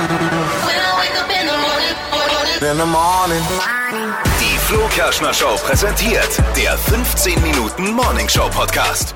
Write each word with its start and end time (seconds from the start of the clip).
In 0.00 0.06
the 2.78 2.86
morning. 2.86 3.42
Die 4.40 4.56
Flo 4.56 4.88
Kerschner 4.88 5.34
Show 5.34 5.56
präsentiert 5.56 6.38
der 6.56 6.78
15 6.78 7.42
Minuten 7.42 7.92
Morning 7.92 8.26
Show 8.26 8.48
Podcast. 8.48 9.14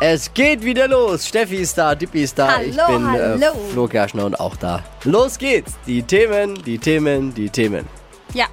Es 0.00 0.32
geht 0.32 0.62
wieder 0.62 0.86
los. 0.86 1.26
Steffi 1.26 1.56
ist 1.56 1.76
da, 1.76 1.96
Dippi 1.96 2.22
ist 2.22 2.38
da. 2.38 2.60
ich 2.60 2.78
Hallo, 2.78 2.98
bin 2.98 3.14
Äh, 3.14 3.18
hallo. 3.18 3.52
Flo 3.72 3.88
Kerschner 3.88 4.26
und 4.26 4.38
auch 4.38 4.54
da. 4.54 4.84
Los 5.02 5.36
geht's. 5.36 5.72
Die 5.88 6.04
Themen, 6.04 6.54
die 6.62 6.78
Themen, 6.78 7.34
die 7.34 7.50
Themen. 7.50 7.84
Ja, 8.32 8.46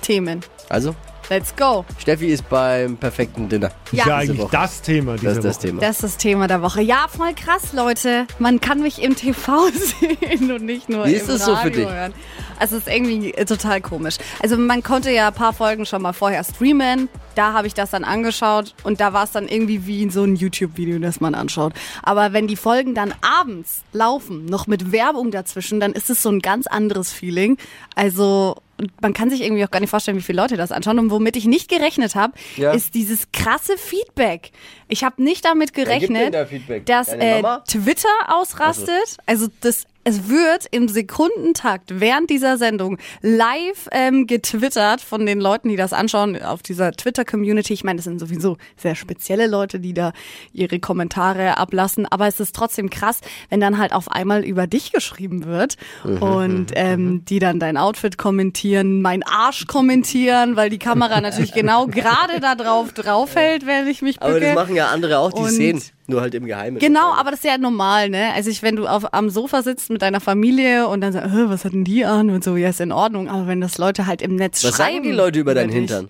Themen. 0.00 0.40
Also, 0.70 0.94
Let's 1.30 1.54
go. 1.54 1.84
Steffi 1.98 2.28
ist 2.28 2.48
beim 2.48 2.96
perfekten 2.96 3.48
Dinner. 3.50 3.70
Ja, 3.92 3.98
ja 3.98 4.04
diese 4.04 4.14
eigentlich 4.32 4.38
Woche. 4.40 4.48
das 4.52 4.80
Thema 4.82 5.12
Das 5.12 5.20
dieser 5.20 5.32
ist 5.32 5.44
das 5.44 5.56
Woche. 5.56 5.66
Thema. 5.66 5.80
Das 5.82 5.90
ist 5.96 6.02
das 6.04 6.16
Thema 6.16 6.46
der 6.48 6.62
Woche. 6.62 6.80
Ja, 6.80 7.06
voll 7.14 7.34
krass, 7.34 7.72
Leute. 7.74 8.26
Man 8.38 8.60
kann 8.60 8.80
mich 8.80 9.02
im 9.02 9.14
TV 9.14 9.68
sehen 10.00 10.50
und 10.50 10.64
nicht 10.64 10.88
nur 10.88 11.04
Wie 11.06 11.10
im 11.12 11.16
ist 11.16 11.28
das 11.28 11.44
so 11.44 11.52
Radio 11.52 11.70
für 11.72 11.76
dich? 11.80 11.88
hören. 11.88 12.14
Also 12.58 12.76
es 12.76 12.86
ist 12.86 12.92
irgendwie 12.94 13.34
äh, 13.34 13.44
total 13.44 13.80
komisch. 13.82 14.16
Also 14.42 14.56
man 14.56 14.82
konnte 14.82 15.10
ja 15.12 15.28
ein 15.28 15.34
paar 15.34 15.52
Folgen 15.52 15.84
schon 15.86 16.00
mal 16.02 16.12
vorher 16.14 16.42
streamen. 16.44 17.08
Da 17.34 17.52
habe 17.52 17.66
ich 17.66 17.74
das 17.74 17.90
dann 17.90 18.04
angeschaut 18.04 18.74
und 18.82 18.98
da 19.00 19.12
war 19.12 19.24
es 19.24 19.30
dann 19.30 19.46
irgendwie 19.48 19.86
wie 19.86 20.02
in 20.02 20.10
so 20.10 20.24
ein 20.24 20.34
YouTube-Video, 20.34 20.98
das 20.98 21.20
man 21.20 21.34
anschaut. 21.34 21.72
Aber 22.02 22.32
wenn 22.32 22.48
die 22.48 22.56
Folgen 22.56 22.94
dann 22.94 23.14
abends 23.20 23.82
laufen, 23.92 24.46
noch 24.46 24.66
mit 24.66 24.90
Werbung 24.92 25.30
dazwischen, 25.30 25.78
dann 25.78 25.92
ist 25.92 26.08
es 26.10 26.22
so 26.22 26.30
ein 26.30 26.40
ganz 26.40 26.66
anderes 26.66 27.12
Feeling. 27.12 27.58
Also 27.94 28.56
man 29.00 29.12
kann 29.12 29.30
sich 29.30 29.42
irgendwie 29.42 29.64
auch 29.64 29.70
gar 29.70 29.80
nicht 29.80 29.90
vorstellen, 29.90 30.16
wie 30.18 30.22
viele 30.22 30.40
Leute 30.40 30.56
das 30.56 30.72
anschauen. 30.72 30.98
Und 30.98 31.10
womit 31.10 31.36
ich 31.36 31.46
nicht 31.46 31.68
gerechnet 31.68 32.14
habe, 32.14 32.34
Ja. 32.56 32.72
ist 32.72 32.94
dieses 32.94 33.30
krasse 33.32 33.76
Feedback. 33.76 34.52
Ich 34.88 35.04
habe 35.04 35.22
nicht 35.22 35.44
damit 35.44 35.74
gerechnet, 35.74 36.34
da 36.34 36.46
dass 36.84 37.08
äh? 37.08 37.42
Twitter 37.66 38.08
ausrastet. 38.28 39.18
Also 39.26 39.48
das, 39.60 39.84
es 40.08 40.28
wird 40.28 40.66
im 40.70 40.88
Sekundentakt 40.88 42.00
während 42.00 42.30
dieser 42.30 42.56
Sendung 42.56 42.96
live 43.20 43.88
ähm, 43.92 44.26
getwittert 44.26 45.00
von 45.00 45.26
den 45.26 45.40
Leuten, 45.40 45.68
die 45.68 45.76
das 45.76 45.92
anschauen, 45.92 46.40
auf 46.42 46.62
dieser 46.62 46.92
Twitter-Community. 46.92 47.74
Ich 47.74 47.84
meine, 47.84 47.96
das 47.96 48.04
sind 48.04 48.18
sowieso 48.18 48.56
sehr 48.76 48.94
spezielle 48.94 49.46
Leute, 49.46 49.80
die 49.80 49.92
da 49.92 50.12
ihre 50.52 50.78
Kommentare 50.80 51.58
ablassen. 51.58 52.06
Aber 52.06 52.26
es 52.26 52.40
ist 52.40 52.54
trotzdem 52.54 52.88
krass, 52.90 53.20
wenn 53.50 53.60
dann 53.60 53.76
halt 53.78 53.92
auf 53.92 54.10
einmal 54.10 54.44
über 54.44 54.66
dich 54.66 54.92
geschrieben 54.92 55.44
wird 55.44 55.76
Mhm, 56.04 56.22
und 56.22 56.66
ähm, 56.74 57.24
die 57.26 57.38
dann 57.38 57.58
dein 57.60 57.76
Outfit 57.76 58.16
kommentieren, 58.18 59.02
mein 59.02 59.22
Arsch 59.22 59.66
kommentieren, 59.66 60.56
weil 60.56 60.70
die 60.70 60.78
Kamera 60.78 61.20
natürlich 61.20 61.52
genau 61.52 61.86
gerade 61.88 62.40
da 62.40 62.54
drauf 62.54 62.92
draufhält, 62.92 63.66
wenn 63.66 63.86
ich 63.88 64.00
mich 64.02 64.18
bücke. 64.20 64.30
Aber 64.30 64.40
das 64.40 64.54
machen 64.54 64.74
ja 64.76 64.88
andere 64.88 65.18
auch, 65.18 65.32
die 65.32 65.40
Und- 65.42 65.50
sehen. 65.50 65.82
Nur 66.10 66.20
halt 66.22 66.34
im 66.34 66.46
Geheimen. 66.46 66.78
Genau, 66.78 67.12
aber 67.12 67.30
das 67.30 67.40
ist 67.40 67.44
ja 67.44 67.58
normal, 67.58 68.08
ne? 68.08 68.32
Also 68.34 68.50
ich, 68.50 68.62
wenn 68.62 68.74
du 68.76 68.86
auf, 68.86 69.12
am 69.14 69.28
Sofa 69.30 69.62
sitzt 69.62 69.90
mit 69.90 70.02
deiner 70.02 70.20
Familie 70.20 70.88
und 70.88 71.02
dann 71.02 71.12
sagst, 71.12 71.30
"Hä, 71.32 71.44
was 71.46 71.64
hatten 71.64 71.84
die 71.84 72.04
an? 72.04 72.30
Und 72.30 72.42
so, 72.42 72.56
ja, 72.56 72.70
ist 72.70 72.80
in 72.80 72.92
Ordnung. 72.92 73.28
Aber 73.28 73.46
wenn 73.46 73.60
das 73.60 73.78
Leute 73.78 74.06
halt 74.06 74.22
im 74.22 74.34
Netz 74.34 74.64
Was 74.64 74.76
schreiben. 74.76 74.94
sagen 74.94 75.02
die 75.04 75.12
Leute 75.12 75.38
über 75.38 75.54
deinen 75.54 75.70
Hintern? 75.70 76.08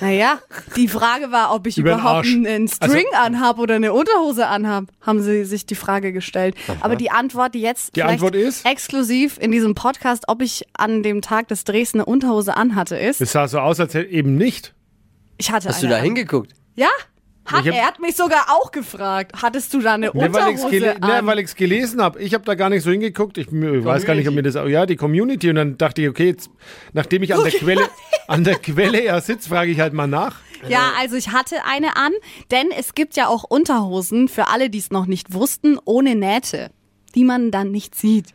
Naja, 0.00 0.40
die 0.76 0.88
Frage 0.88 1.30
war, 1.30 1.54
ob 1.54 1.66
ich 1.68 1.78
Über 1.78 1.92
überhaupt 1.92 2.26
einen, 2.26 2.46
einen 2.46 2.68
String 2.68 3.04
anhab 3.22 3.58
oder 3.60 3.74
eine 3.76 3.92
Unterhose 3.92 4.46
anhab, 4.48 4.86
haben 5.02 5.22
sie 5.22 5.44
sich 5.44 5.66
die 5.66 5.74
Frage 5.76 6.12
gestellt. 6.12 6.56
Aber 6.80 6.96
die 6.96 7.10
Antwort, 7.10 7.54
die 7.54 7.60
jetzt 7.60 7.94
Die 7.94 8.02
Antwort 8.02 8.34
ist? 8.34 8.66
exklusiv 8.66 9.38
in 9.40 9.52
diesem 9.52 9.74
Podcast, 9.76 10.24
ob 10.26 10.42
ich 10.42 10.64
an 10.72 11.02
dem 11.04 11.20
Tag 11.22 11.48
des 11.48 11.62
Drehs 11.64 11.94
eine 11.94 12.06
Unterhose 12.06 12.56
anhatte, 12.56 12.96
ist, 12.96 13.20
Es 13.20 13.32
sah 13.32 13.46
so 13.46 13.60
aus, 13.60 13.78
als 13.78 13.94
hätte 13.94 14.08
eben 14.10 14.36
nicht. 14.36 14.74
ich 15.36 15.52
hatte 15.52 15.68
Hast 15.68 15.82
du 15.82 15.86
eine 15.86 15.94
da 15.94 15.98
an. 16.00 16.04
hingeguckt? 16.06 16.52
Ja, 16.74 16.88
hat, 17.46 17.62
Ich 17.66 17.68
hab- 17.72 17.74
er 17.76 17.86
hat 17.86 18.00
mich 18.00 18.16
sogar 18.16 18.46
auch 18.50 18.72
gefragt, 18.72 19.32
hattest 19.42 19.72
du 19.74 19.80
da 19.80 19.94
eine 19.94 20.06
Ne, 20.06 20.12
weil 20.14 20.28
ich 20.28 20.36
Unterhose 20.62 20.70
gele 20.70 20.94
ne, 21.00 21.02
an? 21.18 21.26
weil 21.26 21.38
ich's 21.40 21.54
gelesen 21.54 22.00
habe. 22.02 22.20
Ich 22.20 22.32
habe 22.34 22.44
da 22.44 22.54
gar 22.54 22.70
nicht 22.70 22.82
so 22.82 22.90
hingeguckt. 22.90 23.36
Ich 23.38 23.50
mir- 23.50 23.84
weiß 23.84 24.04
gar 24.06 24.14
nicht, 24.14 24.28
ob 24.28 24.34
mir 24.34 24.42
das. 24.42 24.54
Ja, 24.54 24.86
die 24.86 24.96
Community. 24.96 25.48
Und 25.50 25.56
dann 25.56 25.76
dachte 25.78 26.02
ich, 26.02 26.08
okay, 26.08 26.28
jetzt, 26.28 26.50
nachdem 26.92 27.22
ich 27.22 27.34
an 27.34 27.42
der 27.42 27.52
Quelle, 27.52 27.82
an 28.28 28.44
der 28.44 28.56
Quelle 28.56 29.04
ja 29.04 29.20
sitze, 29.20 29.48
frage 29.48 29.70
ich 29.70 29.80
halt 29.80 29.92
mal 29.92 30.06
nach. 30.06 30.36
Ja, 30.68 30.92
also 30.98 31.16
ich 31.16 31.28
hatte 31.32 31.56
eine 31.66 31.96
an, 31.96 32.12
denn 32.50 32.68
es 32.76 32.94
gibt 32.94 33.16
ja 33.16 33.28
auch 33.28 33.44
Unterhosen 33.44 34.28
für 34.28 34.48
alle, 34.48 34.70
die 34.70 34.78
es 34.78 34.90
noch 34.90 35.04
nicht 35.04 35.34
wussten, 35.34 35.78
ohne 35.84 36.14
Nähte, 36.14 36.70
die 37.14 37.24
man 37.24 37.50
dann 37.50 37.70
nicht 37.70 37.94
sieht. 37.94 38.32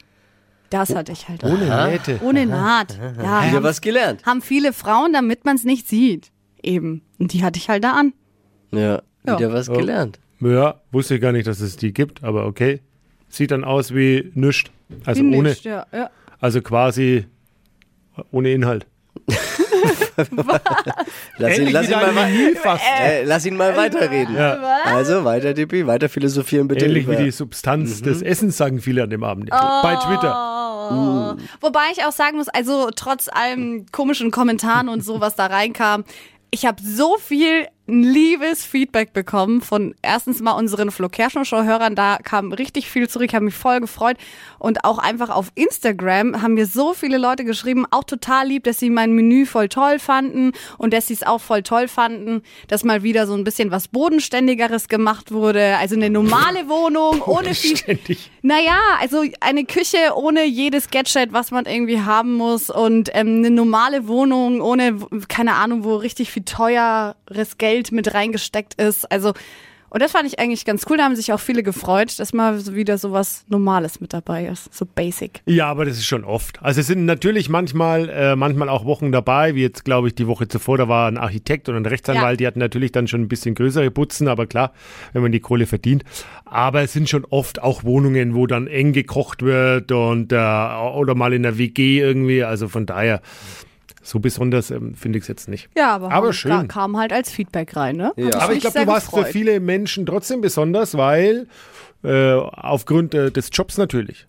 Das 0.69 0.93
hatte 0.93 1.11
ich 1.11 1.27
halt. 1.27 1.43
Ohne 1.43 1.87
Nähte. 1.89 2.19
Ohne 2.21 2.45
Naht. 2.45 2.95
Ja, 3.17 3.47
Wieder 3.49 3.63
was 3.63 3.81
gelernt. 3.81 4.23
haben 4.27 4.43
viele 4.43 4.71
Frauen, 4.73 5.13
damit 5.13 5.43
man 5.43 5.55
es 5.55 5.63
nicht 5.63 5.87
sieht. 5.87 6.29
Eben. 6.61 7.01
Und 7.17 7.33
die 7.33 7.43
hatte 7.43 7.57
ich 7.57 7.69
halt 7.69 7.83
da 7.83 7.93
an. 7.93 8.13
Ja, 8.71 9.01
Ja. 9.25 9.37
wieder 9.39 9.53
was 9.53 9.67
gelernt. 9.67 10.19
Ja, 10.39 10.75
wusste 10.91 11.15
ich 11.15 11.21
gar 11.21 11.31
nicht, 11.31 11.47
dass 11.47 11.59
es 11.59 11.75
die 11.77 11.91
gibt, 11.93 12.23
aber 12.23 12.45
okay. 12.45 12.81
Sieht 13.27 13.51
dann 13.51 13.63
aus 13.63 13.93
wie 13.93 14.31
nischt. 14.35 14.71
Also 15.05 15.21
Wie 15.21 15.35
ohne, 15.35 15.49
nicht, 15.49 15.65
ja, 15.65 15.85
ja. 15.91 16.09
also 16.39 16.61
quasi 16.61 17.25
ohne 18.31 18.51
Inhalt. 18.51 18.87
Lass 21.37 21.57
ihn, 21.57 21.69
lass 21.71 21.87
wie 21.87 22.49
ihn, 22.49 22.55
fast. 22.57 22.83
äh, 22.99 23.23
lass 23.23 23.45
ihn 23.45 23.55
mal 23.55 23.75
weiterreden. 23.77 24.35
Also 24.37 25.23
weiter, 25.23 25.53
Dippi, 25.53 25.87
weiter 25.87 26.09
philosophieren 26.09 26.67
bitte. 26.67 26.85
Ähnlich 26.85 27.07
wie 27.07 27.13
über- 27.13 27.23
die 27.23 27.31
Substanz 27.31 28.01
des 28.01 28.21
Essens, 28.21 28.57
sagen 28.57 28.79
viele 28.81 29.03
an 29.03 29.09
dem 29.09 29.23
Abend. 29.23 29.49
Bei 29.49 29.95
Twitter. 29.95 31.37
Wobei 31.61 31.81
ich 31.93 32.03
auch 32.03 32.11
sagen 32.11 32.37
muss, 32.37 32.49
also 32.49 32.89
trotz 32.95 33.29
allem 33.29 33.85
komischen 33.91 34.31
Kommentaren 34.31 34.89
und 34.89 35.03
so, 35.03 35.21
was 35.21 35.35
da 35.35 35.45
reinkam, 35.45 36.03
ich 36.51 36.65
habe 36.65 36.81
so 36.81 37.15
viel 37.19 37.67
liebes 37.91 38.65
Feedback 38.65 39.13
bekommen 39.13 39.61
von 39.61 39.95
erstens 40.01 40.41
mal 40.41 40.53
unseren 40.53 40.91
Flo 40.91 41.09
Kerschner 41.09 41.45
Show 41.45 41.63
Hörern, 41.63 41.95
da 41.95 42.17
kam 42.23 42.51
richtig 42.51 42.89
viel 42.89 43.09
zurück, 43.09 43.33
habe 43.33 43.45
mich 43.45 43.55
voll 43.55 43.79
gefreut. 43.79 44.17
Und 44.57 44.83
auch 44.83 44.97
einfach 44.97 45.29
auf 45.29 45.51
Instagram 45.55 46.41
haben 46.41 46.53
mir 46.53 46.65
so 46.65 46.93
viele 46.93 47.17
Leute 47.17 47.45
geschrieben, 47.45 47.85
auch 47.91 48.03
total 48.03 48.47
lieb, 48.47 48.63
dass 48.65 48.79
sie 48.79 48.89
mein 48.89 49.13
Menü 49.13 49.45
voll 49.45 49.69
toll 49.69 49.99
fanden 49.99 50.51
und 50.77 50.93
dass 50.93 51.07
sie 51.07 51.13
es 51.13 51.23
auch 51.23 51.39
voll 51.39 51.63
toll 51.63 51.87
fanden, 51.87 52.41
dass 52.67 52.83
mal 52.83 53.03
wieder 53.03 53.27
so 53.27 53.33
ein 53.33 53.43
bisschen 53.43 53.71
was 53.71 53.87
bodenständigeres 53.87 54.87
gemacht 54.87 55.31
wurde, 55.31 55.77
also 55.77 55.95
eine 55.95 56.09
normale 56.09 56.67
Wohnung 56.67 57.21
ohne 57.21 57.53
viel 57.53 57.77
naja, 58.41 58.79
also 58.99 59.23
eine 59.39 59.65
Küche 59.65 59.97
ohne 60.15 60.45
jedes 60.45 60.89
Gadget, 60.89 61.33
was 61.33 61.51
man 61.51 61.65
irgendwie 61.65 62.01
haben 62.01 62.33
muss 62.33 62.69
und 62.69 63.09
ähm, 63.13 63.37
eine 63.37 63.51
normale 63.51 64.07
Wohnung 64.07 64.61
ohne, 64.61 64.97
keine 65.27 65.55
Ahnung, 65.55 65.83
wo 65.83 65.95
richtig 65.95 66.31
viel 66.31 66.43
teures 66.43 67.57
Geld 67.57 67.78
mit 67.91 68.13
reingesteckt 68.13 68.75
ist. 68.75 69.11
Also, 69.11 69.33
und 69.91 70.03
das 70.03 70.11
fand 70.11 70.27
ich 70.27 70.37
eigentlich 70.37 70.65
ganz 70.65 70.85
cool. 70.87 70.97
Da 70.97 71.03
haben 71.05 71.15
sich 71.15 71.33
auch 71.33 71.39
viele 71.39 71.63
gefreut, 71.63 72.19
dass 72.19 72.31
mal 72.31 72.63
wieder 72.75 72.99
so 72.99 73.11
was 73.11 73.43
Normales 73.47 73.99
mit 73.99 74.13
dabei 74.13 74.45
ist. 74.45 74.71
So 74.71 74.85
basic. 74.85 75.41
Ja, 75.47 75.65
aber 75.65 75.83
das 75.83 75.97
ist 75.97 76.05
schon 76.05 76.23
oft. 76.23 76.61
Also 76.61 76.81
es 76.81 76.85
sind 76.85 77.05
natürlich 77.05 77.49
manchmal, 77.49 78.07
äh, 78.07 78.35
manchmal 78.35 78.69
auch 78.69 78.85
Wochen 78.85 79.11
dabei, 79.11 79.55
wie 79.55 79.63
jetzt 79.63 79.85
glaube 79.85 80.07
ich 80.09 80.13
die 80.13 80.27
Woche 80.27 80.47
zuvor, 80.47 80.77
da 80.77 80.87
war 80.87 81.07
ein 81.07 81.17
Architekt 81.17 81.69
und 81.69 81.75
ein 81.75 81.87
Rechtsanwalt, 81.87 82.33
Ja. 82.33 82.37
die 82.37 82.45
hatten 82.45 82.59
natürlich 82.59 82.91
dann 82.91 83.07
schon 83.07 83.21
ein 83.21 83.27
bisschen 83.29 83.55
größere 83.55 83.89
Putzen, 83.89 84.27
aber 84.27 84.45
klar, 84.45 84.73
wenn 85.13 85.23
man 85.23 85.31
die 85.31 85.39
Kohle 85.39 85.65
verdient. 85.65 86.03
Aber 86.45 86.81
es 86.83 86.93
sind 86.93 87.09
schon 87.09 87.25
oft 87.25 87.59
auch 87.59 87.83
Wohnungen, 87.83 88.35
wo 88.35 88.45
dann 88.45 88.67
eng 88.67 88.93
gekocht 88.93 89.41
wird 89.41 89.91
und 89.91 90.31
äh, 90.31 90.35
oder 90.35 91.15
mal 91.15 91.33
in 91.33 91.41
der 91.41 91.57
WG 91.57 91.99
irgendwie. 91.99 92.43
Also 92.43 92.67
von 92.67 92.85
daher, 92.85 93.21
so 94.01 94.19
besonders 94.19 94.71
ähm, 94.71 94.93
finde 94.95 95.17
ich 95.17 95.23
es 95.23 95.27
jetzt 95.27 95.47
nicht. 95.47 95.69
Ja, 95.75 95.95
aber, 95.95 96.11
Aber 96.11 96.33
schön. 96.33 96.51
da 96.51 96.63
kam 96.63 96.97
halt 96.97 97.13
als 97.13 97.31
Feedback 97.31 97.75
rein, 97.75 97.95
ne? 97.97 98.13
Ja. 98.15 98.39
Aber 98.39 98.53
ich 98.53 98.61
glaube, 98.61 98.79
du 98.79 98.87
warst 98.87 99.07
gefreut. 99.07 99.27
für 99.27 99.31
viele 99.31 99.59
Menschen 99.59 100.05
trotzdem 100.05 100.41
besonders, 100.41 100.95
weil 100.97 101.47
äh, 102.03 102.33
aufgrund 102.33 103.13
äh, 103.13 103.31
des 103.31 103.49
Jobs 103.51 103.77
natürlich. 103.77 104.27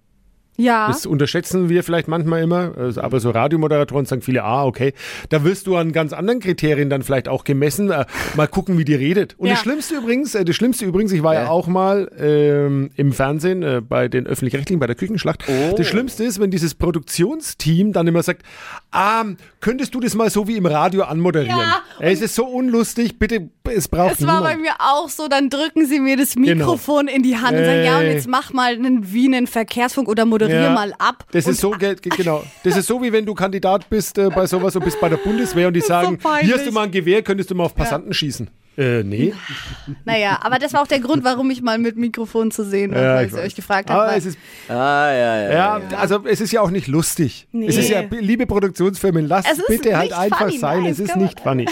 Ja. 0.61 0.89
Das 0.89 1.07
unterschätzen 1.07 1.69
wir 1.69 1.83
vielleicht 1.83 2.09
manchmal 2.09 2.43
immer, 2.43 2.73
also, 2.77 3.01
aber 3.01 3.21
so 3.21 3.31
Radiomoderatoren 3.31 4.07
sagen 4.07 4.23
viele, 4.23 4.45
ah, 4.45 4.65
okay, 4.65 4.93
da 5.29 5.45
wirst 5.45 5.67
du 5.67 5.77
an 5.77 5.93
ganz 5.93 6.13
anderen 6.13 6.41
Kriterien 6.41 6.91
dann 6.91 7.03
vielleicht 7.03 7.29
auch 7.29 7.45
gemessen. 7.45 7.91
Äh, 7.91 8.05
mal 8.37 8.47
gucken, 8.47 8.79
wie 8.79 8.85
die 8.85 8.95
redet. 8.95 9.35
Und 9.39 9.47
Ja. 9.49 9.55
das 9.55 9.63
Schlimmste 9.63 9.97
übrigens, 9.97 10.35
äh, 10.35 10.45
das 10.45 10.55
Schlimmste 10.57 10.85
übrigens, 10.85 11.13
ich 11.13 11.23
war 11.23 11.35
ja, 11.35 11.43
Ja. 11.45 11.49
auch 11.51 11.67
mal 11.67 12.11
ähm, 12.19 12.91
im 12.97 13.13
Fernsehen 13.13 13.63
äh, 13.63 13.81
bei 13.81 14.09
den 14.09 14.27
öffentlich-rechtlichen, 14.27 14.79
bei 14.81 14.87
der 14.87 14.97
Küchenschlacht. 14.97 15.45
Oh. 15.49 15.75
Das 15.77 15.87
Schlimmste 15.87 16.25
ist, 16.25 16.41
wenn 16.41 16.51
dieses 16.51 16.75
Produktionsteam 16.75 17.93
dann 17.93 18.07
immer 18.07 18.23
sagt, 18.23 18.43
ah, 18.91 19.25
könntest 19.61 19.95
du 19.95 20.01
das 20.01 20.15
mal 20.15 20.31
so 20.31 20.47
wie 20.49 20.57
im 20.57 20.67
Radio 20.67 21.03
anmoderieren? 21.05 21.59
Ja, 21.59 21.83
es 22.01 22.21
ist 22.21 22.35
so 22.35 22.45
unlustig, 22.47 23.19
bitte, 23.19 23.49
es 23.65 23.89
braucht 23.89 24.21
Es 24.21 24.27
war 24.27 24.43
bei 24.43 24.55
niemand. 24.57 24.63
mir 24.63 24.73
auch 24.79 25.09
so, 25.09 25.29
dann 25.29 25.49
drücken 25.51 25.87
sie 25.87 26.01
mir 26.01 26.17
das 26.17 26.35
Genau. 26.35 26.47
Mikrofon 26.55 27.09
in 27.09 27.23
die 27.23 27.37
Hand 27.37 27.57
und 27.59 27.65
sagen, 27.65 27.85
ja, 27.85 27.99
und 27.99 28.07
jetzt 28.07 28.29
mach 28.29 28.53
mal 28.53 28.73
einen, 28.75 29.13
wie 29.13 29.27
einen 29.27 29.47
Verkehrsfunk 29.47 30.09
oder 30.09 30.27
moderiere 30.51 30.65
Ja. 30.65 30.71
mal 30.75 30.93
ab. 30.99 31.25
Das 31.33 31.47
ist 31.47 31.61
so, 31.61 31.71
ge- 31.71 31.95
ge- 31.95 32.13
genau. 32.17 32.43
Das 32.65 32.77
ist 32.77 32.87
so, 32.87 33.03
wie 33.03 33.13
wenn 33.13 33.25
du 33.27 33.35
Kandidat 33.35 33.89
bist 33.89 34.19
äh, 34.19 34.29
bei 34.29 34.47
sowas 34.47 34.75
und 34.77 34.85
bist 34.85 35.01
bei 35.01 35.09
der 35.09 35.17
Bundeswehr 35.19 35.69
und 35.69 35.75
die 35.75 35.81
so 35.83 35.87
sagen, 35.89 36.19
peinlich. 36.19 36.47
hier 36.47 36.55
hast 36.57 36.67
du 36.67 36.73
mal 36.73 36.85
ein 36.85 36.91
Gewehr, 36.91 37.23
könntest 37.23 37.51
du 37.51 37.55
mal 37.55 37.65
auf 37.65 37.75
Passanten 37.75 38.13
schießen. 38.13 38.49
Äh, 38.79 39.03
nee. 39.03 39.33
Naja, 40.05 40.39
aber 40.43 40.59
das 40.59 40.73
war 40.73 40.83
auch 40.83 40.87
der 40.87 41.01
Grund, 41.01 41.25
warum 41.25 41.51
ich 41.51 41.61
mal 41.61 41.79
mit 41.79 41.97
Mikrofon 41.97 42.51
zu 42.51 42.65
sehen 42.65 42.95
war, 42.95 43.03
Ja, 43.03 43.15
weil 43.17 43.27
ich 43.27 43.33
weiß. 43.33 43.41
euch 43.47 43.55
gefragt 43.55 43.91
habe. 43.91 44.15
es 44.15 44.25
ist, 44.27 44.39
Ah, 44.69 44.73
ja, 45.13 45.43
ja. 45.43 45.53
ja, 45.53 45.81
also 45.99 46.25
es 46.25 46.41
ist 46.41 46.53
ja 46.53 46.61
auch 46.61 46.71
nicht 46.71 46.87
lustig. 46.87 47.49
Nee. 47.53 47.67
Es 47.67 47.77
ist 47.77 47.89
ja, 47.91 48.03
liebe 48.11 48.47
Produktionsfirmen, 48.47 49.27
lasst 49.27 49.49
bitte 49.67 49.97
halt 49.99 50.13
einfach 50.13 50.47
funny, 50.47 50.59
sein. 50.59 50.83
nein, 50.83 50.93
es 50.93 50.99
ist 51.01 51.17
nicht 51.17 51.41
funny. 51.41 51.67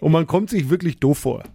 und 0.00 0.10
man 0.12 0.26
kommt 0.26 0.50
sich 0.50 0.70
wirklich 0.70 0.98
doof 0.98 1.18
vor. 1.18 1.42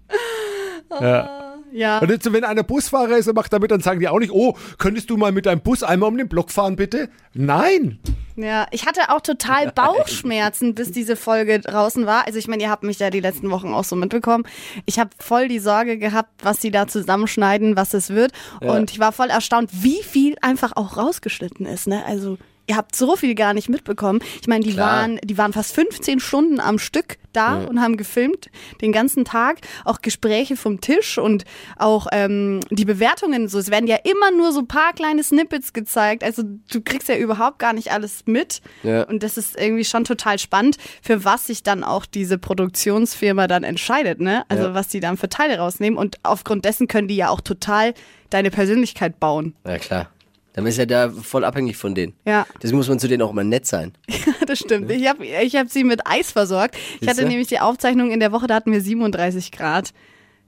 Ja. 1.01 1.38
Ja. 1.71 1.99
Und 1.99 2.09
jetzt, 2.09 2.31
wenn 2.31 2.43
einer 2.43 2.63
Busfahrer 2.63 3.17
ist 3.17 3.27
und 3.27 3.35
macht 3.35 3.53
damit, 3.53 3.71
dann 3.71 3.81
sagen 3.81 3.99
die 3.99 4.07
auch 4.07 4.19
nicht, 4.19 4.31
oh, 4.31 4.55
könntest 4.77 5.09
du 5.09 5.17
mal 5.17 5.31
mit 5.31 5.45
deinem 5.45 5.61
Bus 5.61 5.83
einmal 5.83 6.09
um 6.09 6.17
den 6.17 6.27
Block 6.27 6.51
fahren, 6.51 6.75
bitte? 6.75 7.09
Nein. 7.33 7.99
Ja, 8.35 8.67
ich 8.71 8.85
hatte 8.85 9.09
auch 9.09 9.21
total 9.21 9.71
Bauchschmerzen, 9.75 10.75
bis 10.75 10.91
diese 10.91 11.15
Folge 11.15 11.59
draußen 11.59 12.05
war. 12.05 12.25
Also 12.25 12.39
ich 12.39 12.47
meine, 12.47 12.63
ihr 12.63 12.69
habt 12.69 12.83
mich 12.83 12.99
ja 12.99 13.09
die 13.09 13.19
letzten 13.19 13.51
Wochen 13.51 13.73
auch 13.73 13.83
so 13.83 13.95
mitbekommen. 13.95 14.45
Ich 14.85 14.99
habe 14.99 15.09
voll 15.19 15.47
die 15.47 15.59
Sorge 15.59 15.97
gehabt, 15.97 16.29
was 16.43 16.61
sie 16.61 16.71
da 16.71 16.87
zusammenschneiden, 16.87 17.75
was 17.75 17.93
es 17.93 18.09
wird. 18.09 18.31
Und 18.61 18.91
ich 18.91 18.99
war 18.99 19.11
voll 19.11 19.29
erstaunt, 19.29 19.69
wie 19.73 20.01
viel 20.03 20.35
einfach 20.41 20.73
auch 20.75 20.97
rausgeschnitten 20.97 21.65
ist. 21.65 21.87
Ne? 21.87 22.03
Also 22.05 22.37
ihr 22.69 22.77
habt 22.77 22.95
so 22.95 23.15
viel 23.15 23.33
gar 23.35 23.53
nicht 23.53 23.67
mitbekommen. 23.67 24.19
Ich 24.41 24.47
meine, 24.47 24.63
die 24.63 24.73
Klar. 24.73 25.01
waren, 25.01 25.19
die 25.23 25.37
waren 25.39 25.53
fast 25.53 25.73
15 25.73 26.19
Stunden 26.19 26.59
am 26.59 26.77
Stück 26.77 27.17
da 27.33 27.57
und 27.57 27.81
haben 27.81 27.97
gefilmt 27.97 28.49
den 28.81 28.91
ganzen 28.91 29.25
Tag. 29.25 29.57
Auch 29.85 30.01
Gespräche 30.01 30.55
vom 30.55 30.79
Tisch 30.79 31.17
und 31.17 31.45
auch 31.77 32.07
ähm, 32.11 32.59
die 32.69 32.85
Bewertungen. 32.85 33.47
So, 33.47 33.57
es 33.59 33.71
werden 33.71 33.87
ja 33.87 33.97
immer 34.03 34.31
nur 34.31 34.51
so 34.51 34.59
ein 34.59 34.67
paar 34.67 34.93
kleine 34.93 35.23
Snippets 35.23 35.73
gezeigt. 35.73 36.23
Also 36.23 36.43
du 36.43 36.81
kriegst 36.81 37.07
ja 37.09 37.17
überhaupt 37.17 37.57
gar 37.59 37.73
nicht 37.73 37.91
alles 37.91 38.23
mit. 38.25 38.61
Ja. 38.83 39.03
Und 39.03 39.23
das 39.23 39.37
ist 39.37 39.59
irgendwie 39.59 39.85
schon 39.85 40.03
total 40.03 40.37
spannend, 40.39 40.77
für 41.01 41.25
was 41.25 41.45
sich 41.47 41.63
dann 41.63 41.83
auch 41.83 42.05
diese 42.05 42.37
Produktionsfirma 42.37 43.47
dann 43.47 43.63
entscheidet, 43.63 44.19
ne? 44.21 44.43
Also 44.49 44.65
Ja. 44.65 44.73
was 44.75 44.87
die 44.89 44.99
dann 44.99 45.17
für 45.17 45.29
Teile 45.29 45.57
rausnehmen. 45.57 45.97
Und 45.97 46.17
aufgrund 46.23 46.65
dessen 46.65 46.87
können 46.87 47.07
die 47.07 47.15
ja 47.15 47.29
auch 47.29 47.41
total 47.41 47.93
deine 48.29 48.51
Persönlichkeit 48.51 49.19
bauen. 49.19 49.55
Ja, 49.65 49.77
klar. 49.79 50.09
Dann 50.53 50.65
ist 50.65 50.77
ja 50.77 50.85
da 50.85 51.09
voll 51.09 51.45
abhängig 51.45 51.77
von 51.77 51.93
denen. 51.93 52.13
Ja. 52.25 52.45
Deswegen 52.61 52.77
muss 52.77 52.89
man 52.89 52.99
zu 52.99 53.07
denen 53.07 53.21
auch 53.21 53.31
immer 53.31 53.43
nett 53.43 53.65
sein. 53.65 53.93
das 54.47 54.59
stimmt. 54.59 54.89
Ich 54.91 55.07
habe 55.07 55.25
ich 55.25 55.55
hab 55.55 55.69
sie 55.69 55.83
mit 55.83 56.05
Eis 56.07 56.31
versorgt. 56.31 56.75
Ich 56.99 57.07
hatte 57.07 57.25
nämlich 57.25 57.47
die 57.47 57.59
Aufzeichnung 57.59 58.11
in 58.11 58.19
der 58.19 58.31
Woche, 58.31 58.47
da 58.47 58.55
hatten 58.55 58.71
wir 58.71 58.81
37 58.81 59.51
Grad. 59.51 59.91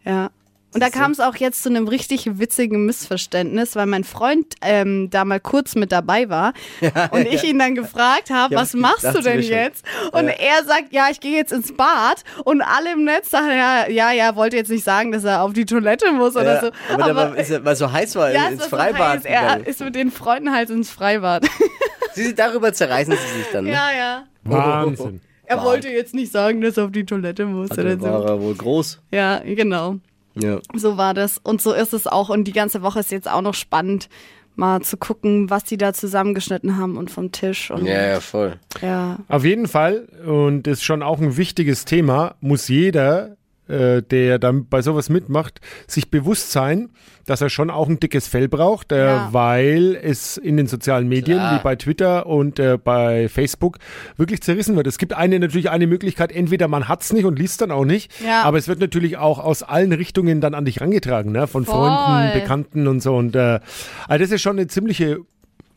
Ja. 0.03 0.31
Und 0.73 0.81
da 0.81 0.89
kam 0.89 1.11
es 1.11 1.19
auch 1.19 1.35
jetzt 1.35 1.63
zu 1.63 1.69
einem 1.69 1.87
richtig 1.87 2.39
witzigen 2.39 2.85
Missverständnis, 2.85 3.75
weil 3.75 3.87
mein 3.87 4.03
Freund 4.03 4.55
ähm, 4.61 5.09
da 5.09 5.25
mal 5.25 5.39
kurz 5.39 5.75
mit 5.75 5.91
dabei 5.91 6.29
war 6.29 6.53
und 7.11 7.25
ich 7.27 7.43
ihn 7.43 7.59
dann 7.59 7.75
gefragt 7.75 8.29
habe, 8.29 8.53
Ja, 8.53 8.61
was 8.61 8.73
machst 8.73 9.03
du 9.03 9.21
denn 9.21 9.41
jetzt? 9.41 9.83
Und 10.13 10.27
er 10.29 10.63
sagt, 10.65 10.91
ja, 10.91 11.07
ich 11.11 11.19
gehe 11.19 11.35
jetzt 11.35 11.51
ins 11.51 11.75
Bad 11.75 12.23
und 12.45 12.61
alle 12.61 12.93
im 12.93 13.03
Netz 13.03 13.29
sagen, 13.29 13.49
ja, 13.49 13.87
ja, 13.89 14.11
ja, 14.11 14.35
wollte 14.35 14.55
jetzt 14.55 14.71
nicht 14.71 14.83
sagen, 14.85 15.11
dass 15.11 15.23
er 15.25 15.41
auf 15.43 15.53
die 15.53 15.65
Toilette 15.65 16.11
muss 16.13 16.35
oder 16.35 16.55
Ja, 16.55 16.61
so. 16.61 16.71
aber, 16.93 17.03
da 17.05 17.15
war, 17.15 17.35
ist 17.37 17.49
er, 17.51 17.65
weil 17.65 17.75
so 17.75 17.91
heiß 17.91 18.15
war, 18.15 18.31
ja, 18.31 18.47
ins 18.47 18.61
war 18.61 18.69
so 18.69 18.75
Freibad. 18.77 19.17
heiß. 19.17 19.25
Er 19.25 19.67
ist 19.67 19.81
mit 19.81 19.95
den 19.95 20.09
Freunden 20.11 20.53
halt 20.53 20.69
ins 20.69 20.89
Freibad. 20.89 21.45
Sie, 22.13 22.35
darüber 22.35 22.73
zerreißen 22.73 23.13
sie 23.13 23.37
sich 23.37 23.47
dann. 23.53 23.63
Ne? 23.65 23.71
ja, 23.71 23.87
ja. 23.97 24.23
Wahnsinn. 24.43 25.21
Er 25.45 25.61
wollte 25.63 25.89
jetzt 25.89 26.13
nicht 26.13 26.31
sagen, 26.31 26.61
dass 26.61 26.77
er 26.77 26.85
auf 26.85 26.91
die 26.91 27.05
Toilette 27.05 27.45
muss 27.45 27.71
oder 27.71 27.83
Dann 27.95 28.01
war 28.01 28.21
so. 28.21 28.27
er 28.27 28.41
wohl 28.41 28.55
groß. 28.55 28.99
Ja, 29.11 29.39
genau. 29.39 29.95
Ja. 30.35 30.59
So 30.75 30.97
war 30.97 31.13
das. 31.13 31.37
Und 31.37 31.61
so 31.61 31.73
ist 31.73 31.93
es 31.93 32.07
auch. 32.07 32.29
Und 32.29 32.45
die 32.45 32.53
ganze 32.53 32.81
Woche 32.81 32.99
ist 32.99 33.11
jetzt 33.11 33.29
auch 33.29 33.41
noch 33.41 33.53
spannend, 33.53 34.09
mal 34.55 34.81
zu 34.81 34.97
gucken, 34.97 35.49
was 35.49 35.63
die 35.63 35.77
da 35.77 35.93
zusammengeschnitten 35.93 36.77
haben 36.77 36.97
und 36.97 37.09
vom 37.09 37.31
Tisch. 37.31 37.71
Und 37.71 37.85
ja, 37.85 38.07
ja, 38.07 38.19
voll. 38.19 38.59
ja. 38.81 39.17
Auf 39.27 39.45
jeden 39.45 39.67
Fall, 39.67 40.07
und 40.25 40.63
das 40.63 40.79
ist 40.79 40.83
schon 40.83 41.03
auch 41.03 41.19
ein 41.19 41.37
wichtiges 41.37 41.85
Thema, 41.85 42.35
muss 42.41 42.67
jeder, 42.67 43.37
der 43.67 44.37
dann 44.39 44.67
bei 44.67 44.81
sowas 44.81 45.09
mitmacht, 45.09 45.61
sich 45.87 46.11
bewusst 46.11 46.51
sein, 46.51 46.89
dass 47.25 47.39
er 47.41 47.49
schon 47.49 47.69
auch 47.69 47.87
ein 47.87 47.99
dickes 47.99 48.27
Fell 48.27 48.47
braucht, 48.49 48.91
äh, 48.91 49.05
Ja. 49.05 49.29
weil 49.31 49.95
es 50.01 50.35
in 50.37 50.57
den 50.57 50.67
sozialen 50.67 51.07
Medien 51.07 51.37
Klar. 51.37 51.59
wie 51.59 51.63
bei 51.63 51.75
Twitter 51.75 52.25
und 52.25 52.59
äh, 52.59 52.77
bei 52.83 53.29
Facebook 53.29 53.77
wirklich 54.17 54.41
zerrissen 54.41 54.75
wird. 54.75 54.87
Es 54.87 54.97
gibt 54.97 55.13
eine 55.13 55.39
natürlich 55.39 55.69
eine 55.69 55.87
Möglichkeit, 55.87 56.31
entweder 56.31 56.67
man 56.67 56.87
hat's 56.89 57.13
nicht 57.13 57.25
und 57.25 57.37
liest 57.39 57.61
dann 57.61 57.71
auch 57.71 57.85
nicht, 57.85 58.11
Ja. 58.25 58.41
aber 58.43 58.57
es 58.57 58.67
wird 58.67 58.79
natürlich 58.79 59.17
auch 59.17 59.39
aus 59.39 59.63
allen 59.63 59.93
Richtungen 59.93 60.41
dann 60.41 60.53
an 60.53 60.65
dich 60.65 60.81
rangetragen, 60.81 61.31
ne? 61.31 61.47
von 61.47 61.63
Voll. 61.65 61.75
Freunden, 61.75 62.33
Bekannten 62.33 62.87
und 62.87 63.01
so. 63.01 63.15
Und 63.15 63.35
äh, 63.35 63.59
also 64.07 64.23
das 64.23 64.31
ist 64.31 64.41
schon 64.41 64.57
eine 64.57 64.67
ziemliche 64.67 65.19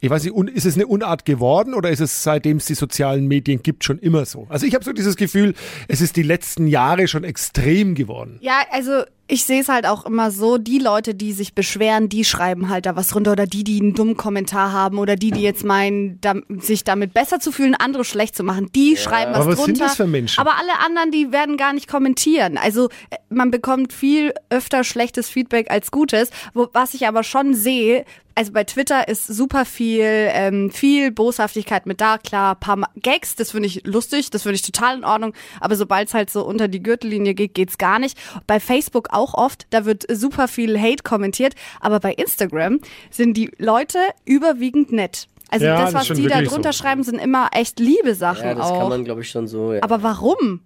ich 0.05 0.11
weiß 0.11 0.25
nicht, 0.25 0.37
ist 0.51 0.67
es 0.67 0.75
eine 0.75 0.87
Unart 0.87 1.25
geworden 1.25 1.73
oder 1.73 1.89
ist 1.91 2.01
es 2.01 2.23
seitdem 2.23 2.59
es 2.59 2.67
die 2.67 2.75
sozialen 2.75 3.27
Medien 3.27 3.63
gibt 3.63 3.85
schon 3.85 3.99
immer 3.99 4.27
so? 4.27 4.47
Also 4.51 4.67
ich 4.67 4.75
habe 4.75 4.85
so 4.85 4.93
dieses 4.93 5.17
Gefühl, 5.17 5.55
es 5.89 6.03
ist 6.03 6.17
die 6.17 6.23
letzten 6.23 6.67
Jahre 6.67 7.09
schon 7.09 7.25
extrem 7.25 7.95
geworden. 7.95 8.37
Ja, 8.43 8.61
also 8.71 9.05
ich 9.27 9.47
sehe 9.47 9.63
es 9.63 9.71
halt 9.71 9.87
auch 9.87 10.05
immer 10.05 10.31
so, 10.31 10.59
die 10.59 10.79
Leute, 10.79 11.15
die 11.15 11.33
sich 11.33 11.55
beschweren, 11.55 12.11
die 12.11 12.25
schreiben 12.25 12.69
halt 12.69 12.85
da 12.85 12.95
was 12.95 13.15
runter 13.15 13.33
oder 13.33 13.47
die, 13.47 13.65
die 13.65 13.81
einen 13.81 13.95
dummen 13.95 14.19
Kommentar 14.19 14.73
haben 14.73 14.99
oder 14.99 15.17
die, 15.17 15.31
die 15.31 15.41
jetzt 15.41 15.65
meinen, 15.65 16.21
da, 16.21 16.35
sich 16.59 16.85
damit 16.85 17.15
besser 17.15 17.41
zu 17.41 17.51
fühlen, 17.51 17.75
andere 17.75 18.05
schlecht 18.05 18.37
zu 18.37 18.45
machen, 18.45 18.71
die 18.75 18.99
schreiben 18.99 19.33
was 19.33 19.41
Aber 19.41 19.53
was 19.53 19.57
drunter. 19.57 19.77
sind 19.77 19.81
das 19.81 19.97
für 19.97 20.07
Menschen? 20.07 20.39
Aber 20.39 20.59
alle 20.59 20.79
anderen, 20.85 21.11
die 21.11 21.33
werden 21.33 21.57
gar 21.57 21.73
nicht 21.73 21.89
kommentieren. 21.89 22.59
Also 22.59 22.91
äh, 23.09 23.17
man 23.31 23.51
bekommt 23.51 23.95
viel 23.95 24.35
öfter 24.51 24.85
schlechtes 24.85 25.31
Feedback 25.31 25.71
als 25.71 25.91
gutes, 25.91 26.29
wo, 26.53 26.69
was 26.75 26.93
ich 26.93 27.09
aber 27.09 27.23
schon 27.23 27.55
sehe, 27.55 28.05
also 28.35 28.53
bei 28.53 28.65
Twitter 28.65 29.09
ist 29.09 29.27
super 29.27 29.65
viel, 29.65 30.05
ähm, 30.05 30.71
viel 30.71 31.11
Boshaftigkeit 31.11 31.87
mit 31.87 32.01
da, 32.01 32.19
klar, 32.19 32.55
paar 32.55 32.91
Gags, 32.97 33.37
das 33.37 33.53
finde 33.53 33.67
ich 33.69 33.87
lustig, 33.87 34.31
das 34.31 34.43
finde 34.43 34.57
ich 34.57 34.63
total 34.63 34.99
in 34.99 35.05
Ordnung, 35.05 35.35
aber 35.61 35.77
sobald 35.77 36.09
es 36.09 36.15
halt 36.15 36.31
so 36.31 36.45
unter 36.45 36.69
die 36.69 36.83
Gürtellinie 36.83 37.35
geht, 37.35 37.55
geht's 37.55 37.79
gar 37.79 37.99
nicht. 37.99 38.19
Bei 38.47 38.61
Facebook 38.61 39.09
auch 39.13 39.35
oft, 39.35 39.67
da 39.71 39.85
wird 39.85 40.05
super 40.11 40.49
viel 40.49 40.81
Hate 40.81 41.03
kommentiert, 41.03 41.55
aber 41.81 42.01
bei 42.01 42.13
Instagram 42.13 42.81
sind 43.11 43.37
die 43.37 43.51
Leute 43.59 43.99
überwiegend 44.25 44.93
nett. 44.93 45.29
Also 45.51 45.67
Ja, 45.67 45.77
das, 45.77 45.93
das 45.93 45.95
was 46.01 46.07
schon 46.09 46.17
die 46.17 46.27
da 46.27 46.43
drunter 46.43 46.73
so. 46.73 46.79
schreiben, 46.83 47.03
sind 47.05 47.19
immer 47.19 47.51
echt 47.53 47.79
liebe 47.79 48.15
Sachen 48.15 48.45
Ja, 48.47 48.55
das 48.55 48.67
auch. 48.67 48.79
kann 48.81 48.89
man, 48.89 49.05
glaube 49.05 49.21
ich, 49.21 49.31
schon 49.31 49.47
so. 49.47 49.73
Ja. 49.75 49.83
aber 49.83 50.03
warum? 50.03 50.61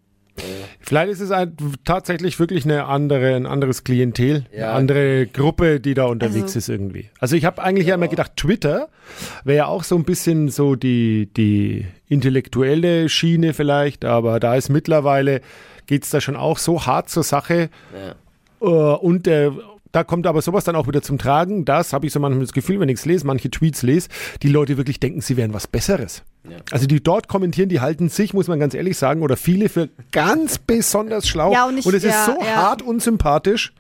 Vielleicht 0.81 1.13
ist 1.13 1.21
es 1.21 1.31
ein, 1.31 1.57
tatsächlich 1.85 2.39
wirklich 2.39 2.65
eine 2.65 2.87
andere, 2.87 3.35
ein 3.35 3.47
anderes 3.47 3.85
Klientel, 3.85 4.47
Ja. 4.53 4.69
eine 4.71 4.73
andere 4.73 5.27
Gruppe, 5.27 5.81
die 5.81 5.95
da 5.95 6.05
unterwegs 6.07 6.45
Also- 6.45 6.59
ist 6.59 6.69
irgendwie. 6.69 7.11
Also 7.21 7.37
ich 7.37 7.45
habe 7.45 7.63
eigentlich 7.63 7.89
ja. 7.89 7.95
immer 7.95 8.09
gedacht, 8.09 8.33
Twitter 8.37 8.89
wäre 9.45 9.57
ja 9.59 9.67
auch 9.67 9.85
so 9.85 9.97
ein 9.97 10.05
bisschen 10.05 10.49
so 10.49 10.75
die, 10.77 11.29
die 11.37 11.87
intellektuelle 12.09 13.09
Schiene 13.09 13.55
vielleicht, 13.55 14.05
aber 14.05 14.41
da 14.41 14.55
ist 14.55 14.69
mittlerweile, 14.69 15.41
geht 15.87 16.05
es 16.05 16.11
da 16.11 16.21
schon 16.21 16.37
auch 16.37 16.59
so 16.59 16.87
hart 16.87 17.09
zur 17.11 17.23
Sache. 17.23 17.71
Äh, 18.61 18.65
und 18.65 19.27
äh, 19.27 19.51
da 19.93 20.05
kommt 20.05 20.27
aber 20.27 20.43
sowas 20.43 20.65
dann 20.65 20.77
auch 20.77 20.87
wieder 20.87 21.01
zum 21.03 21.19
Tragen. 21.19 21.65
Das 21.65 21.93
habe 21.93 22.07
ich 22.07 22.13
so 22.13 22.21
manchmal 22.21 22.45
das 22.45 22.53
Gefühl, 22.53 22.79
wenn 22.81 22.89
ich 22.91 22.99
es 22.99 23.07
lese, 23.07 23.27
manche 23.27 23.51
Tweets 23.51 23.83
lese, 23.83 24.09
die 24.43 24.49
Leute 24.49 24.77
wirklich 24.77 25.01
denken, 25.01 25.21
sie 25.23 25.37
wären 25.37 25.55
was 25.55 25.67
Besseres. 25.67 26.23
Also 26.71 26.87
die 26.87 27.03
dort 27.03 27.29
kommentieren, 27.29 27.69
die 27.69 27.81
halten 27.81 28.09
sich, 28.09 28.33
muss 28.33 28.49
man 28.49 28.59
ganz 28.59 28.73
ehrlich 28.73 28.97
sagen, 28.97 29.23
oder 29.23 29.37
viele 29.37 29.69
für 29.69 29.89
ganz 30.13 30.59
besonders 30.59 31.29
schlau. 31.29 31.53
Ja, 31.53 31.67
und 31.67 31.77
ich- 31.79 31.85
es 31.87 31.95
ist 31.95 32.05
ja, 32.05 32.25
so 32.25 32.39
ja. 32.41 32.57
hart 32.57 32.81
unsympathisch. 32.83 33.73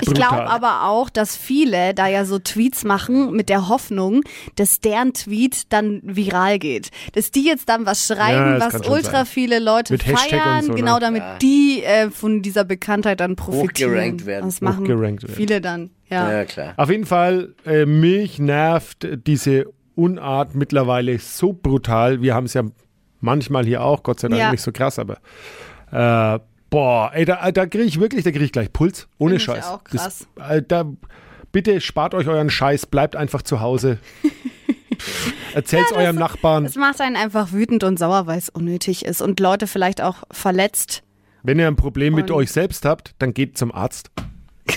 Ich 0.00 0.12
glaube 0.12 0.48
aber 0.48 0.84
auch, 0.88 1.08
dass 1.10 1.36
viele 1.36 1.94
da 1.94 2.06
ja 2.08 2.24
so 2.24 2.38
Tweets 2.38 2.84
machen 2.84 3.32
mit 3.32 3.48
der 3.48 3.68
Hoffnung, 3.68 4.22
dass 4.56 4.80
deren 4.80 5.12
Tweet 5.12 5.72
dann 5.72 6.00
viral 6.04 6.58
geht. 6.58 6.90
Dass 7.12 7.30
die 7.30 7.44
jetzt 7.44 7.68
dann 7.68 7.86
was 7.86 8.06
schreiben, 8.06 8.60
was 8.60 8.74
ultra 8.88 9.10
sein. 9.18 9.26
viele 9.26 9.58
Leute 9.58 9.92
Mit 9.92 10.06
Hashtag 10.06 10.40
feiern, 10.42 10.56
und 10.58 10.62
so, 10.64 10.72
ne? 10.72 10.78
genau 10.78 10.98
damit 10.98 11.22
die 11.42 11.82
äh, 11.84 12.10
von 12.10 12.42
dieser 12.42 12.64
Bekanntheit 12.64 13.20
dann 13.20 13.36
profitieren. 13.36 13.90
Hochgerankt 13.92 14.26
werden. 14.26 14.46
Das 14.46 14.60
machen 14.60 14.80
Hochgerankt 14.84 15.22
werden. 15.22 15.34
viele 15.36 15.60
dann. 15.60 15.90
Ja. 16.08 16.30
ja, 16.32 16.44
klar. 16.44 16.74
Auf 16.76 16.88
jeden 16.90 17.04
Fall, 17.06 17.54
äh, 17.64 17.84
mich 17.84 18.38
nervt 18.38 19.06
diese 19.26 19.66
Unart 19.96 20.54
mittlerweile 20.54 21.18
so 21.18 21.52
brutal. 21.52 22.22
Wir 22.22 22.34
haben 22.34 22.46
es 22.46 22.54
ja 22.54 22.62
manchmal 23.20 23.64
hier 23.66 23.82
auch, 23.82 24.02
Gott 24.04 24.20
sei 24.20 24.28
Dank 24.28 24.38
Ja. 24.40 24.50
nicht 24.52 24.60
so 24.62 24.70
krass, 24.70 24.98
aber 25.00 25.16
äh, 25.90 26.38
boah, 26.70 27.10
ey, 27.14 27.24
da, 27.24 27.50
da 27.50 27.66
kriege 27.66 27.84
ich 27.84 27.98
wirklich, 27.98 28.22
da 28.24 28.30
kriege 28.30 28.44
ich 28.44 28.52
gleich 28.52 28.72
Puls. 28.72 29.08
Ohne 29.18 29.32
Find 29.32 29.40
ich 29.40 29.44
Scheiß. 29.46 29.66
auch 29.66 29.82
krass. 29.84 30.26
Das, 30.36 30.50
äh, 30.50 30.62
da, 30.66 30.84
bitte 31.50 31.80
spart 31.80 32.14
euch 32.14 32.28
euren 32.28 32.50
Scheiß, 32.50 32.86
bleibt 32.86 33.16
einfach 33.16 33.42
zu 33.42 33.60
Hause. 33.60 33.98
Erzählt's 35.54 35.92
eurem 35.92 36.16
Nachbarn. 36.16 36.64
Es 36.64 36.76
macht 36.76 37.00
einen 37.00 37.16
einfach 37.16 37.52
wütend 37.52 37.84
und 37.84 37.98
sauer, 37.98 38.26
weil 38.26 38.38
es 38.38 38.48
unnötig 38.48 39.04
ist 39.04 39.22
und 39.22 39.40
Leute 39.40 39.66
vielleicht 39.66 40.02
auch 40.02 40.24
verletzt. 40.30 41.02
Wenn 41.42 41.58
ihr 41.58 41.66
ein 41.68 41.76
Problem 41.76 42.14
mit 42.14 42.30
Und- 42.30 42.36
euch 42.36 42.52
selbst 42.52 42.84
habt, 42.84 43.14
dann 43.18 43.32
geht 43.32 43.56
zum 43.56 43.72
Arzt. 43.72 44.10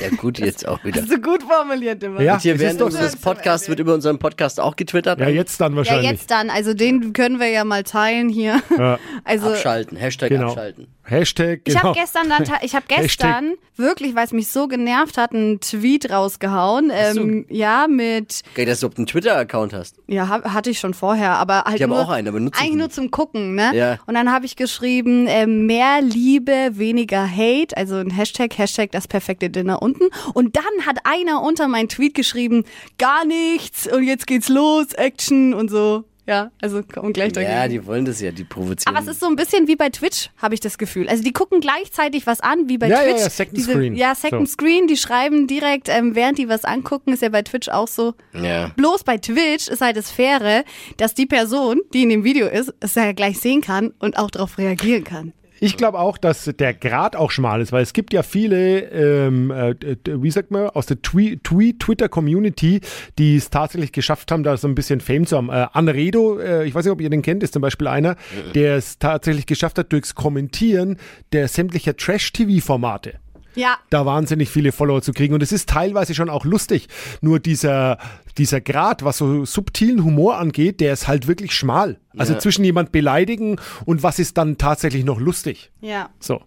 Ja, 0.02 0.10
gut, 0.18 0.40
jetzt 0.40 0.68
auch 0.68 0.84
wieder. 0.84 1.04
So 1.06 1.18
gut 1.18 1.42
formuliert 1.44 2.04
immer. 2.04 2.22
Ja, 2.22 2.34
Und 2.36 2.42
hier 2.42 2.60
während 2.60 2.82
unseres. 2.82 3.16
Podcasts 3.16 3.68
wird 3.70 3.80
über 3.80 3.94
unseren 3.94 4.20
Podcast 4.20 4.60
auch 4.60 4.76
getwittert. 4.76 5.20
Ja, 5.20 5.28
jetzt 5.30 5.60
dann 5.60 5.72
Ja, 5.74 5.78
wahrscheinlich. 5.78 6.10
jetzt 6.12 6.30
dann. 6.32 6.50
Also 6.50 6.74
den 6.74 7.12
können 7.14 7.40
wir 7.40 7.48
ja 7.50 7.64
mal 7.64 7.84
teilen 7.84 8.30
hier. 8.30 8.62
Ja, 8.78 9.00
Also 9.24 9.50
Abschalten. 9.50 9.98
Hashtag 9.98 10.30
genau. 10.30 10.50
abschalten. 10.50 10.88
Hashtag, 11.04 11.62
Ich 11.66 11.74
genau. 11.74 11.86
habe 11.90 12.00
gestern 12.00 12.30
dann, 12.30 12.44
ich 12.62 12.76
habe 12.76 12.86
Hashtag- 12.90 13.02
gestern 13.02 13.54
wirklich, 13.76 14.14
weil 14.16 14.26
es 14.26 14.32
mich 14.32 14.50
so 14.50 14.68
genervt 14.68 15.18
hat, 15.18 15.34
einen 15.34 15.60
Tweet 15.60 16.12
rausgehauen. 16.12 16.92
Ähm, 16.94 17.46
ja, 17.50 17.88
mit, 17.90 18.42
Geil, 18.54 18.66
dass 18.68 18.82
du 18.82 18.90
einen 18.96 19.08
Twitter-Account 19.08 19.74
hast. 19.74 19.96
ja, 20.08 20.28
hab, 20.28 20.46
hatte 20.54 20.70
ich 20.70 20.80
schon 20.80 20.94
vorher, 20.94 21.32
aber 21.32 21.64
halt 21.64 21.78
Ich 21.78 21.82
habe 21.84 21.96
auch 21.98 22.10
einen, 22.10 22.28
aber 22.28 22.40
nutze 22.40 22.58
ich 22.60 22.64
eigentlich 22.66 22.78
nur 22.78 22.90
zum 22.90 23.10
Gucken, 23.12 23.56
ne? 23.56 23.72
Ja. 23.74 23.98
Und 24.06 24.14
dann 24.14 24.32
habe 24.32 24.46
ich 24.46 24.56
geschrieben, 24.56 25.26
ähm, 25.28 25.66
mehr 25.66 26.02
Liebe, 26.02 26.72
weniger 26.74 27.28
Hate, 27.30 27.76
also 27.76 27.96
ein 27.96 28.12
Hashtag, 28.12 28.58
Hashtag 28.58 28.92
das 28.92 29.08
perfekte 29.08 29.50
Dinner 29.50 29.82
unten. 29.82 30.04
Und 30.34 30.56
dann 30.58 30.86
hat 30.86 30.98
einer 31.06 31.42
unter 31.42 31.68
meinen 31.68 31.90
Tweet 31.90 32.14
geschrieben, 32.14 32.66
gar 32.98 33.26
nichts 33.26 33.92
und 33.92 34.04
jetzt 34.04 34.28
geht's 34.28 34.50
los, 34.50 34.94
Action 34.94 35.54
und 35.54 35.70
so. 35.72 36.04
Ja, 36.30 36.52
also 36.62 36.84
kommen 36.84 37.12
gleich 37.12 37.34
dagegen. 37.34 37.52
Ja, 37.52 37.68
die 37.68 37.84
wollen 37.88 38.06
das 38.06 38.22
ja, 38.22 38.30
die 38.32 38.44
provozieren. 38.44 38.96
Aber 38.96 39.04
es 39.04 39.10
ist 39.12 39.20
so 39.20 39.26
ein 39.26 39.36
bisschen 39.36 39.68
wie 39.68 39.76
bei 39.76 39.90
Twitch, 39.90 40.30
habe 40.38 40.54
ich 40.54 40.60
das 40.60 40.78
Gefühl. 40.78 41.10
Also 41.10 41.24
die 41.24 41.34
gucken 41.34 41.60
gleichzeitig 41.60 42.28
was 42.28 42.40
an, 42.40 42.70
wie 42.70 42.78
bei 42.78 42.88
Ja, 42.88 43.02
ja, 43.02 43.10
Twitch. 43.14 43.22
ja, 43.24 43.30
Second 43.32 43.58
Diese, 43.58 43.72
Screen. 43.72 43.96
Ja, 43.96 44.14
Second 44.14 44.48
So. 44.48 44.54
Screen, 44.54 44.86
die 44.86 44.96
schreiben 44.96 45.48
direkt, 45.48 45.90
ähm, 45.90 46.14
während 46.14 46.38
die 46.38 46.48
was 46.48 46.66
angucken, 46.66 47.14
ist 47.14 47.24
ja 47.24 47.30
bei 47.30 47.42
Twitch 47.42 47.68
auch 47.70 47.88
so. 47.88 48.14
ja. 48.34 48.70
Bloß 48.76 49.04
bei 49.04 49.18
Twitch 49.18 49.68
ist 49.70 49.82
halt 49.82 49.98
das 49.98 50.12
Faire, 50.12 50.64
dass 50.98 51.16
die 51.16 51.26
Person, 51.26 51.82
die 51.94 52.04
in 52.04 52.10
dem 52.10 52.24
Video 52.24 52.46
ist, 52.48 52.74
es 52.80 52.94
ja 52.94 53.12
gleich 53.14 53.40
sehen 53.40 53.62
kann 53.62 53.92
und 53.98 54.18
auch 54.20 54.30
darauf 54.30 54.60
reagieren 54.60 55.04
kann. 55.04 55.34
Ich 55.60 55.78
glaube 55.78 56.00
auch, 56.00 56.18
dass 56.18 56.46
der 56.46 56.74
Grad 56.74 57.16
auch 57.16 57.32
schmal 57.32 57.62
ist, 57.62 57.72
weil 57.72 57.84
es 57.84 57.94
gibt 57.94 58.14
ja 58.14 58.24
viele, 58.24 58.80
ähm, 58.92 59.52
äh, 59.52 59.76
wie 60.06 60.32
sagt 60.32 60.52
man, 60.52 60.70
aus 60.70 60.86
der 60.86 61.02
Twe 61.02 61.40
Twe 61.44 61.78
Twitter-Community, 61.78 62.82
die 63.18 63.36
es 63.36 63.50
tatsächlich 63.50 63.92
geschafft 63.92 64.32
haben, 64.32 64.44
da 64.44 64.56
so 64.58 64.68
ein 64.68 64.76
bisschen 64.76 65.02
Fame 65.02 65.26
zu 65.26 65.38
haben. 65.38 65.50
Äh, 65.50 65.68
Anredo, 65.74 66.40
äh, 66.40 66.66
ich 66.66 66.74
weiß 66.74 66.86
nicht, 66.86 66.92
ob 66.92 67.02
ihr 67.02 67.10
den 67.10 67.22
kennt, 67.22 67.44
ist 67.44 67.54
zum 67.54 67.62
Beispiel 67.62 67.88
einer, 67.88 68.16
der 68.56 68.76
es 68.76 69.00
tatsächlich 69.00 69.46
geschafft 69.46 69.78
hat, 69.78 69.92
durchs 69.92 70.16
Kommentieren 70.16 70.98
der 71.34 71.48
sämtlicher 71.48 71.96
Trash-TV-Formate 71.96 73.20
Ja, 73.60 73.78
da 73.90 74.06
wahnsinnig 74.06 74.50
viele 74.50 74.72
Follower 74.72 75.02
zu 75.02 75.12
kriegen. 75.14 75.34
Und 75.34 75.44
es 75.44 75.52
ist 75.52 75.70
teilweise 75.70 76.16
schon 76.16 76.30
auch 76.30 76.46
lustig. 76.46 76.88
Nur 77.22 77.40
dieser, 77.40 77.98
dieser 78.38 78.62
Grad, 78.62 79.04
was 79.04 79.18
so 79.18 79.44
subtilen 79.46 80.04
Humor 80.04 80.38
angeht, 80.38 80.80
der 80.80 80.94
ist 80.94 81.08
halt 81.08 81.28
wirklich 81.28 81.54
schmal. 81.54 81.98
Also 82.18 82.34
Ja. 82.34 82.40
zwischen 82.40 82.64
jemand 82.64 82.92
beleidigen 82.92 83.58
und 83.86 84.02
was 84.02 84.18
ist 84.18 84.38
dann 84.38 84.58
tatsächlich 84.58 85.04
noch 85.06 85.20
lustig. 85.20 85.72
ja. 85.82 86.10
So. 86.20 86.42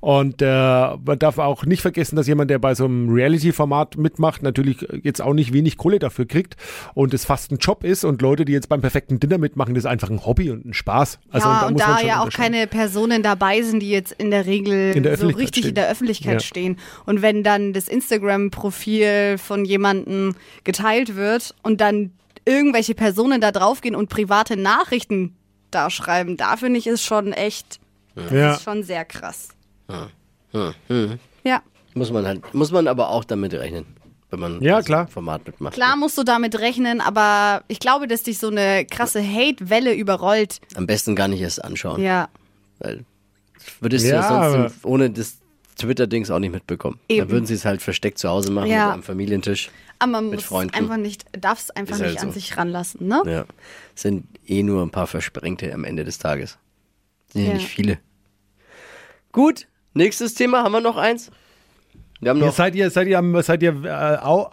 Und 0.00 0.40
äh, 0.40 0.46
man 0.46 1.18
darf 1.18 1.38
auch 1.38 1.64
nicht 1.64 1.82
vergessen, 1.82 2.14
dass 2.14 2.28
jemand, 2.28 2.48
der 2.48 2.60
bei 2.60 2.76
so 2.76 2.84
einem 2.84 3.08
Reality-Format 3.12 3.96
mitmacht, 3.96 4.42
natürlich 4.42 4.86
jetzt 5.02 5.20
auch 5.20 5.34
nicht 5.34 5.52
wenig 5.52 5.76
Kohle 5.76 5.98
dafür 5.98 6.26
kriegt 6.26 6.56
und 6.94 7.12
es 7.12 7.24
fast 7.24 7.50
ein 7.50 7.58
Job 7.58 7.82
ist 7.82 8.04
und 8.04 8.22
Leute, 8.22 8.44
die 8.44 8.52
jetzt 8.52 8.68
beim 8.68 8.80
perfekten 8.80 9.18
Dinner 9.18 9.38
mitmachen, 9.38 9.74
das 9.74 9.82
ist 9.82 9.90
einfach 9.90 10.10
ein 10.10 10.24
Hobby 10.24 10.50
und 10.50 10.64
ein 10.64 10.74
Spaß. 10.74 11.18
Also 11.30 11.48
ja, 11.48 11.66
und 11.66 11.80
da 11.80 11.88
man 11.88 11.98
schon 11.98 12.08
ja 12.08 12.22
auch 12.22 12.30
keine 12.30 12.66
Personen 12.68 13.22
dabei 13.24 13.62
sind, 13.62 13.80
die 13.80 13.90
jetzt 13.90 14.12
in 14.12 14.30
der 14.30 14.46
Regel 14.46 14.92
In 14.96 15.02
der 15.02 15.16
so 15.16 15.26
richtig 15.26 15.62
stehen. 15.64 15.70
in 15.70 15.74
der 15.74 15.90
Öffentlichkeit 15.90 16.34
Ja. 16.42 16.47
Stehen. 16.48 16.78
Und 17.06 17.22
wenn 17.22 17.44
dann 17.44 17.72
das 17.72 17.86
Instagram-Profil 17.86 19.38
von 19.38 19.64
jemandem 19.64 20.34
geteilt 20.64 21.14
wird 21.14 21.54
und 21.62 21.80
dann 21.80 22.12
irgendwelche 22.44 22.94
Personen 22.94 23.40
da 23.40 23.52
draufgehen 23.52 23.94
und 23.94 24.08
private 24.08 24.56
Nachrichten 24.56 25.36
da 25.70 25.90
schreiben, 25.90 26.36
da 26.36 26.56
finde 26.56 26.78
ich 26.78 26.86
es 26.86 27.04
schon 27.04 27.32
echt, 27.32 27.78
das 28.14 28.32
Ja. 28.32 28.54
ist 28.54 28.62
schon 28.64 28.82
sehr 28.82 29.04
krass. 29.04 29.48
Hm, 30.52 31.18
Ja. 31.44 31.62
Muss 31.94 32.10
man 32.12 32.26
halt, 32.26 32.54
muss 32.54 32.70
man 32.70 32.86
aber 32.88 33.10
auch 33.10 33.24
damit 33.24 33.52
rechnen, 33.54 33.84
wenn 34.30 34.40
man 34.40 34.62
Ja, 34.62 34.82
klar. 34.82 35.08
Format 35.08 35.46
mitmacht. 35.46 35.74
Klar 35.74 35.96
musst 35.96 36.16
du 36.16 36.22
damit 36.22 36.58
rechnen, 36.58 37.00
aber 37.00 37.64
ich 37.68 37.80
glaube, 37.80 38.06
dass 38.06 38.22
dich 38.22 38.38
so 38.38 38.48
eine 38.48 38.84
krasse 38.86 39.20
Hate-Welle 39.22 39.94
überrollt. 39.94 40.60
Am 40.74 40.86
besten 40.86 41.16
gar 41.16 41.28
nicht 41.28 41.40
erst 41.40 41.62
anschauen. 41.64 42.00
Ja. 42.02 42.28
Weil 42.78 43.04
würdest 43.80 44.06
Ja, 44.06 44.50
du 44.52 44.52
sonst 44.52 44.84
ohne 44.84 45.10
das 45.10 45.38
Twitter-Dings 45.78 46.30
auch 46.30 46.38
nicht 46.38 46.52
mitbekommen. 46.52 47.00
Eben. 47.08 47.20
Dann 47.20 47.30
würden 47.30 47.46
sie 47.46 47.54
es 47.54 47.64
halt 47.64 47.80
versteckt 47.80 48.18
zu 48.18 48.28
Hause 48.28 48.52
machen 48.52 48.68
Ja. 48.70 48.92
am 48.92 49.02
Familientisch. 49.02 49.70
Aber 49.98 50.12
man 50.12 50.24
Mit 50.26 50.34
muss 50.40 50.44
Freunden. 50.44 50.74
einfach 50.74 50.96
nicht, 50.98 51.24
darf 51.32 51.58
es 51.60 51.70
einfach 51.70 51.94
Ist 51.96 52.00
nicht 52.02 52.08
halt 52.10 52.20
an 52.20 52.28
so. 52.28 52.34
sich 52.34 52.56
ranlassen, 52.56 53.06
ne? 53.08 53.22
Ja. 53.26 53.44
Sind 53.94 54.26
eh 54.46 54.62
nur 54.62 54.82
ein 54.84 54.90
paar 54.90 55.06
Versprengte 55.06 55.72
am 55.72 55.84
Ende 55.84 56.04
des 56.04 56.18
Tages. 56.18 56.58
Sind 57.32 57.42
ja, 57.42 57.48
Ja. 57.48 57.54
nicht 57.54 57.68
viele. 57.68 57.98
Gut, 59.32 59.66
nächstes 59.94 60.34
Thema. 60.34 60.62
Haben 60.62 60.72
wir 60.72 60.80
noch 60.80 60.96
eins? 60.96 61.30
Wir 62.20 62.30
haben 62.30 62.40
Ihr 62.40 62.46
noch. 62.46 62.54
seid 62.54 62.74
ihr, 62.74 62.90
seid 62.90 63.06
ihr, 63.08 63.42
seid 63.42 63.62
ihr 63.62 63.84
äh, 63.84 64.18
au- 64.24 64.48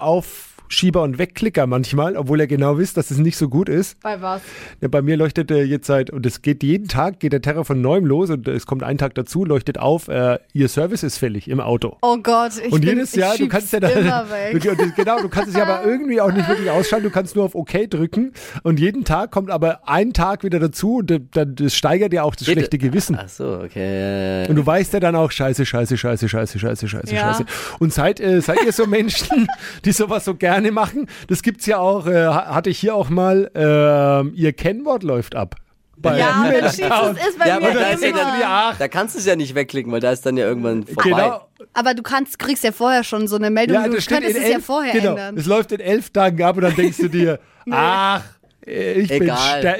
Aufschieber 0.67 1.03
und 1.03 1.17
Wegklicker 1.17 1.67
manchmal, 1.67 2.17
obwohl 2.17 2.39
ihr 2.39 2.47
genau 2.47 2.77
wisst, 2.77 2.97
dass 2.97 3.11
es 3.11 3.17
nicht 3.17 3.37
so 3.37 3.49
gut 3.49 3.69
ist. 3.69 4.01
Bei 4.01 4.21
was? 4.21 4.41
Ja, 4.81 4.87
bei 4.87 5.01
mir 5.01 5.15
leuchtet 5.17 5.51
äh, 5.51 5.63
jetzt 5.63 5.87
seit, 5.87 6.09
und 6.09 6.25
es 6.25 6.41
geht 6.41 6.63
jeden 6.63 6.87
Tag, 6.87 7.19
geht 7.19 7.33
der 7.33 7.41
Terror 7.41 7.65
von 7.65 7.81
neuem 7.81 8.05
los 8.05 8.29
und 8.29 8.47
es 8.47 8.65
kommt 8.65 8.83
ein 8.83 8.97
Tag 8.97 9.15
dazu, 9.15 9.45
leuchtet 9.45 9.77
auf, 9.77 10.07
äh, 10.07 10.39
ihr 10.53 10.67
Service 10.67 11.03
ist 11.03 11.17
fällig 11.17 11.47
im 11.49 11.59
Auto. 11.59 11.97
Oh 12.01 12.17
Gott, 12.17 12.53
ich 12.65 12.71
und 12.71 12.81
bin, 12.81 12.89
jedes 12.89 13.13
ich 13.13 13.19
Jahr, 13.19 13.37
du 13.37 13.47
kannst 13.47 13.71
ja 13.73 13.79
dann, 13.79 13.91
immer 13.91 14.25
weg. 14.29 14.61
Du- 14.61 14.75
du- 14.75 14.91
genau, 14.93 15.21
du 15.21 15.29
kannst 15.29 15.49
es 15.49 15.55
ja 15.55 15.63
aber 15.65 15.85
irgendwie 15.87 16.19
auch 16.19 16.31
nicht 16.31 16.47
wirklich 16.49 16.69
ausschalten, 16.69 17.05
du 17.05 17.11
kannst 17.11 17.35
nur 17.35 17.45
auf 17.45 17.55
OK 17.55 17.89
drücken 17.89 18.31
und 18.63 18.79
jeden 18.79 19.03
Tag 19.05 19.31
kommt 19.31 19.51
aber 19.51 19.87
ein 19.87 20.13
Tag 20.13 20.43
wieder 20.43 20.59
dazu 20.59 20.97
und 20.97 21.11
dann 21.35 21.55
das 21.55 21.75
steigert 21.75 22.11
ja 22.13 22.23
auch 22.23 22.35
das 22.35 22.47
Geht- 22.47 22.55
schlechte 22.57 22.77
Gewissen. 22.77 23.17
Ach 23.21 23.29
so, 23.29 23.59
okay. 23.63 24.47
Und 24.49 24.55
du 24.55 24.65
weißt 24.65 24.93
ja 24.93 24.99
dann 24.99 25.15
auch, 25.15 25.31
scheiße, 25.31 25.65
scheiße, 25.65 25.97
scheiße, 25.97 26.27
scheiße, 26.27 26.59
scheiße, 26.59 26.87
scheiße, 26.87 27.13
Ja. 27.15 27.33
scheiße. 27.33 27.45
Und 27.79 27.93
seid, 27.93 28.19
äh, 28.19 28.41
seid 28.41 28.57
ihr 28.65 28.71
so 28.71 28.87
Menschen, 28.87 29.47
die 29.85 29.91
sowas 29.91 30.25
so 30.25 30.33
gerne 30.35 30.54
machen? 30.71 31.07
Das 31.27 31.41
gibt's 31.41 31.65
ja 31.65 31.77
auch, 31.77 32.07
äh, 32.07 32.25
ha- 32.25 32.53
hatte 32.55 32.69
ich 32.69 32.79
hier 32.79 32.95
auch 32.95 33.09
mal, 33.09 33.49
ähm, 33.55 34.33
ihr 34.35 34.53
Kennwort 34.53 35.03
läuft 35.03 35.35
ab. 35.35 35.55
Bei 35.97 36.19
Ja, 36.19 36.43
schiebst 36.69 36.79
du 36.79 36.83
es 36.83 37.27
ist 37.29 37.39
bei 37.39 37.47
Ja, 37.47 37.59
mir 37.59 37.69
aber 37.69 37.79
da 37.79 37.87
ist 37.91 38.03
ja 38.03 38.09
immer. 38.09 38.17
dann, 38.19 38.41
ach. 38.43 38.77
da 38.77 38.87
kannst 38.89 39.15
du 39.15 39.19
es 39.19 39.25
ja 39.25 39.35
nicht 39.37 39.55
wegklicken, 39.55 39.91
weil 39.93 40.01
da 40.01 40.11
ist 40.11 40.25
dann 40.25 40.35
ja 40.35 40.45
irgendwann 40.45 40.85
vorbei. 40.85 41.09
Genau. 41.09 41.47
Aber 41.73 41.93
du 41.93 42.03
kannst, 42.03 42.37
kriegst 42.37 42.63
ja 42.65 42.73
vorher 42.73 43.03
schon 43.05 43.27
so 43.29 43.37
eine 43.37 43.49
Meldung, 43.49 43.81
du 43.83 43.97
könntest 44.01 44.37
es 44.37 44.49
ja 44.49 44.59
vorher 44.59 44.91
genau, 44.93 45.11
ändern. 45.11 45.37
Es 45.37 45.45
läuft 45.45 45.71
in 45.71 45.79
elf 45.79 46.09
Tagen 46.09 46.43
ab 46.43 46.57
und 46.57 46.63
dann 46.63 46.75
denkst 46.75 46.97
du 46.97 47.07
dir, 47.07 47.39
ach, 47.71 48.21
äh, 48.67 48.93
ich 48.99 49.07
bin, 49.07 49.31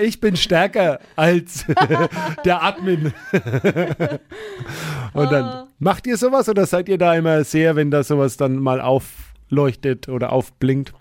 ich 0.03 0.19
bin 0.21 0.35
stärker 0.37 0.99
als 1.17 1.65
der 2.45 2.63
Admin. 2.63 3.13
und 5.13 5.27
Ah. 5.27 5.29
dann 5.29 5.67
macht 5.79 6.07
ihr 6.07 6.17
sowas 6.17 6.47
oder 6.49 6.65
seid 6.65 6.89
ihr 6.89 6.97
da 6.97 7.13
immer 7.13 7.43
sehr, 7.43 7.75
wenn 7.75 7.91
da 7.91 8.03
sowas 8.03 8.37
dann 8.37 8.55
mal 8.57 8.79
aufleuchtet 9.45 10.09
oder 10.09 10.31
aufblinkt, 10.31 10.93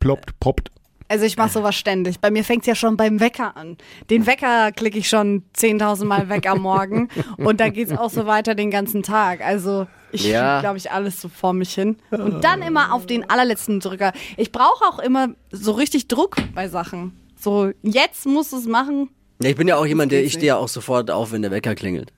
ploppt, 0.00 0.38
poppt? 0.40 0.70
Also 1.10 1.24
ich 1.24 1.38
mache 1.38 1.48
sowas 1.48 1.74
ständig. 1.74 2.20
Bei 2.20 2.30
mir 2.30 2.44
fängt's 2.44 2.66
ja 2.66 2.74
schon 2.74 2.98
beim 2.98 3.18
Wecker 3.18 3.56
an. 3.56 3.78
Den 4.10 4.26
Wecker 4.26 4.72
klicke 4.72 4.98
ich 4.98 5.08
schon 5.08 5.42
10.000 5.56 6.04
Mal 6.04 6.28
weg 6.28 6.46
am 6.46 6.60
Morgen 6.60 7.08
und 7.38 7.60
dann 7.60 7.72
geht's 7.72 7.92
auch 7.92 8.10
so 8.10 8.26
weiter 8.26 8.54
den 8.54 8.70
ganzen 8.70 9.02
Tag. 9.02 9.40
Also 9.40 9.86
ich 10.12 10.24
Ja. 10.26 10.60
glaube 10.60 10.76
ich, 10.76 10.90
alles 10.90 11.18
so 11.18 11.30
vor 11.30 11.54
mich 11.54 11.72
hin. 11.72 11.96
Und 12.10 12.44
dann 12.44 12.60
immer 12.60 12.92
auf 12.92 13.06
den 13.06 13.28
allerletzten 13.28 13.80
Drücker. 13.80 14.12
Ich 14.36 14.52
brauche 14.52 14.84
auch 14.84 14.98
immer 14.98 15.28
so 15.50 15.72
richtig 15.72 16.08
Druck 16.08 16.36
bei 16.54 16.68
Sachen. 16.68 17.18
So, 17.40 17.70
jetzt 17.82 18.26
muss 18.26 18.52
es 18.52 18.66
machen. 18.66 19.08
Ja, 19.42 19.48
ich 19.48 19.56
bin 19.56 19.66
ja 19.66 19.76
auch 19.78 19.86
jemand, 19.86 20.12
der 20.12 20.18
geht 20.20 20.26
ich 20.26 20.32
stehe 20.34 20.48
ja 20.48 20.56
auch 20.58 20.68
sofort 20.68 21.10
auf, 21.10 21.32
wenn 21.32 21.40
der 21.40 21.50
Wecker 21.50 21.74
klingelt. 21.74 22.12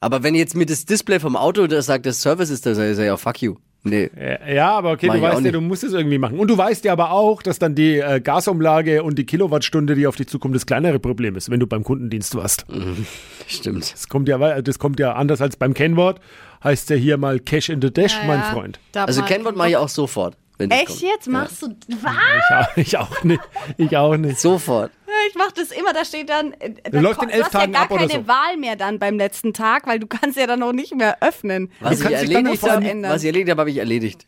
Aber 0.00 0.24
wenn 0.24 0.34
jetzt 0.34 0.56
mir 0.56 0.66
das 0.66 0.84
Display 0.84 1.20
vom 1.20 1.36
Auto 1.36 1.68
das 1.68 1.86
sagt, 1.86 2.06
das 2.06 2.20
Service 2.22 2.50
ist, 2.50 2.66
dann 2.66 2.74
sag 2.74 2.90
ich 2.90 2.98
ja 2.98 3.16
fuck 3.16 3.40
you. 3.40 3.54
Nee. 3.88 4.10
Ja, 4.52 4.72
aber 4.72 4.92
okay, 4.92 5.06
Mach 5.06 5.14
du 5.16 5.22
weißt 5.22 5.40
ja, 5.44 5.52
du 5.52 5.60
musst 5.60 5.84
es 5.84 5.92
irgendwie 5.92 6.18
machen. 6.18 6.38
Und 6.38 6.48
du 6.48 6.58
weißt 6.58 6.84
ja 6.84 6.92
aber 6.92 7.10
auch, 7.12 7.42
dass 7.42 7.58
dann 7.58 7.74
die 7.74 7.98
äh, 7.98 8.20
Gasumlage 8.20 9.02
und 9.02 9.18
die 9.18 9.24
Kilowattstunde, 9.26 9.94
die 9.94 10.06
auf 10.06 10.16
dich 10.16 10.28
zukommt, 10.28 10.54
das 10.54 10.66
kleinere 10.66 10.98
Problem 10.98 11.36
ist, 11.36 11.50
wenn 11.50 11.60
du 11.60 11.66
beim 11.66 11.84
Kundendienst 11.84 12.34
warst. 12.34 12.66
Stimmt. 13.46 13.92
Das 13.92 14.08
kommt 14.08 14.28
ja, 14.28 14.60
das 14.62 14.78
kommt 14.78 14.98
ja 15.00 15.12
anders 15.14 15.40
als 15.40 15.56
beim 15.56 15.74
Kennwort. 15.74 16.20
Heißt 16.64 16.90
ja 16.90 16.96
hier 16.96 17.16
mal 17.16 17.38
Cash 17.38 17.68
in 17.68 17.80
the 17.80 17.92
Dash, 17.92 18.18
mein 18.26 18.40
Ja, 18.40 18.52
Freund. 18.52 18.80
da 18.92 19.04
Also 19.04 19.22
Kennwort 19.22 19.56
mache 19.56 19.70
ich 19.70 19.76
auch 19.76 19.88
sofort. 19.88 20.36
Echt 20.58 20.86
kommt. 20.86 21.02
jetzt? 21.02 21.28
Machst 21.28 21.62
du. 21.62 21.68
Was? 22.02 22.68
Ich 22.76 22.96
auch 22.96 23.22
nicht. 23.24 23.40
Ich 23.76 23.94
auch 23.96 24.16
nicht. 24.16 24.40
Sofort. 24.40 24.90
Ich 25.28 25.34
mach 25.36 25.52
das 25.52 25.70
immer, 25.70 25.92
da 25.92 26.04
steht 26.04 26.28
dann. 26.28 26.52
äh, 26.60 26.72
Da 26.90 27.00
läuft 27.00 27.22
in 27.22 27.28
du 27.28 27.34
elf 27.34 27.44
hast 27.46 27.52
Tagen 27.52 27.72
ja 27.72 27.78
gar 27.86 27.90
ab 27.90 27.98
keine 27.98 28.12
so. 28.12 28.26
Wahl 28.28 28.56
mehr 28.58 28.76
dann 28.76 28.98
beim 28.98 29.16
letzten 29.18 29.52
Tag, 29.52 29.86
weil 29.86 29.98
du 29.98 30.06
kannst 30.08 30.36
ja 30.38 30.46
dann 30.46 30.62
auch 30.62 30.72
nicht 30.72 30.94
mehr 30.94 31.18
öffnen. 31.22 31.70
Was 31.80 31.98
Du 32.00 32.08
ich 32.08 32.10
dann 32.10 32.30
erledigt 32.30 32.64
ändern. 32.64 33.12
was 33.12 33.22
ich 33.22 33.26
erledigt 33.26 33.50
habe, 33.50 33.60
habe 33.60 33.70
ich 33.70 33.76
erledigt. 33.78 34.26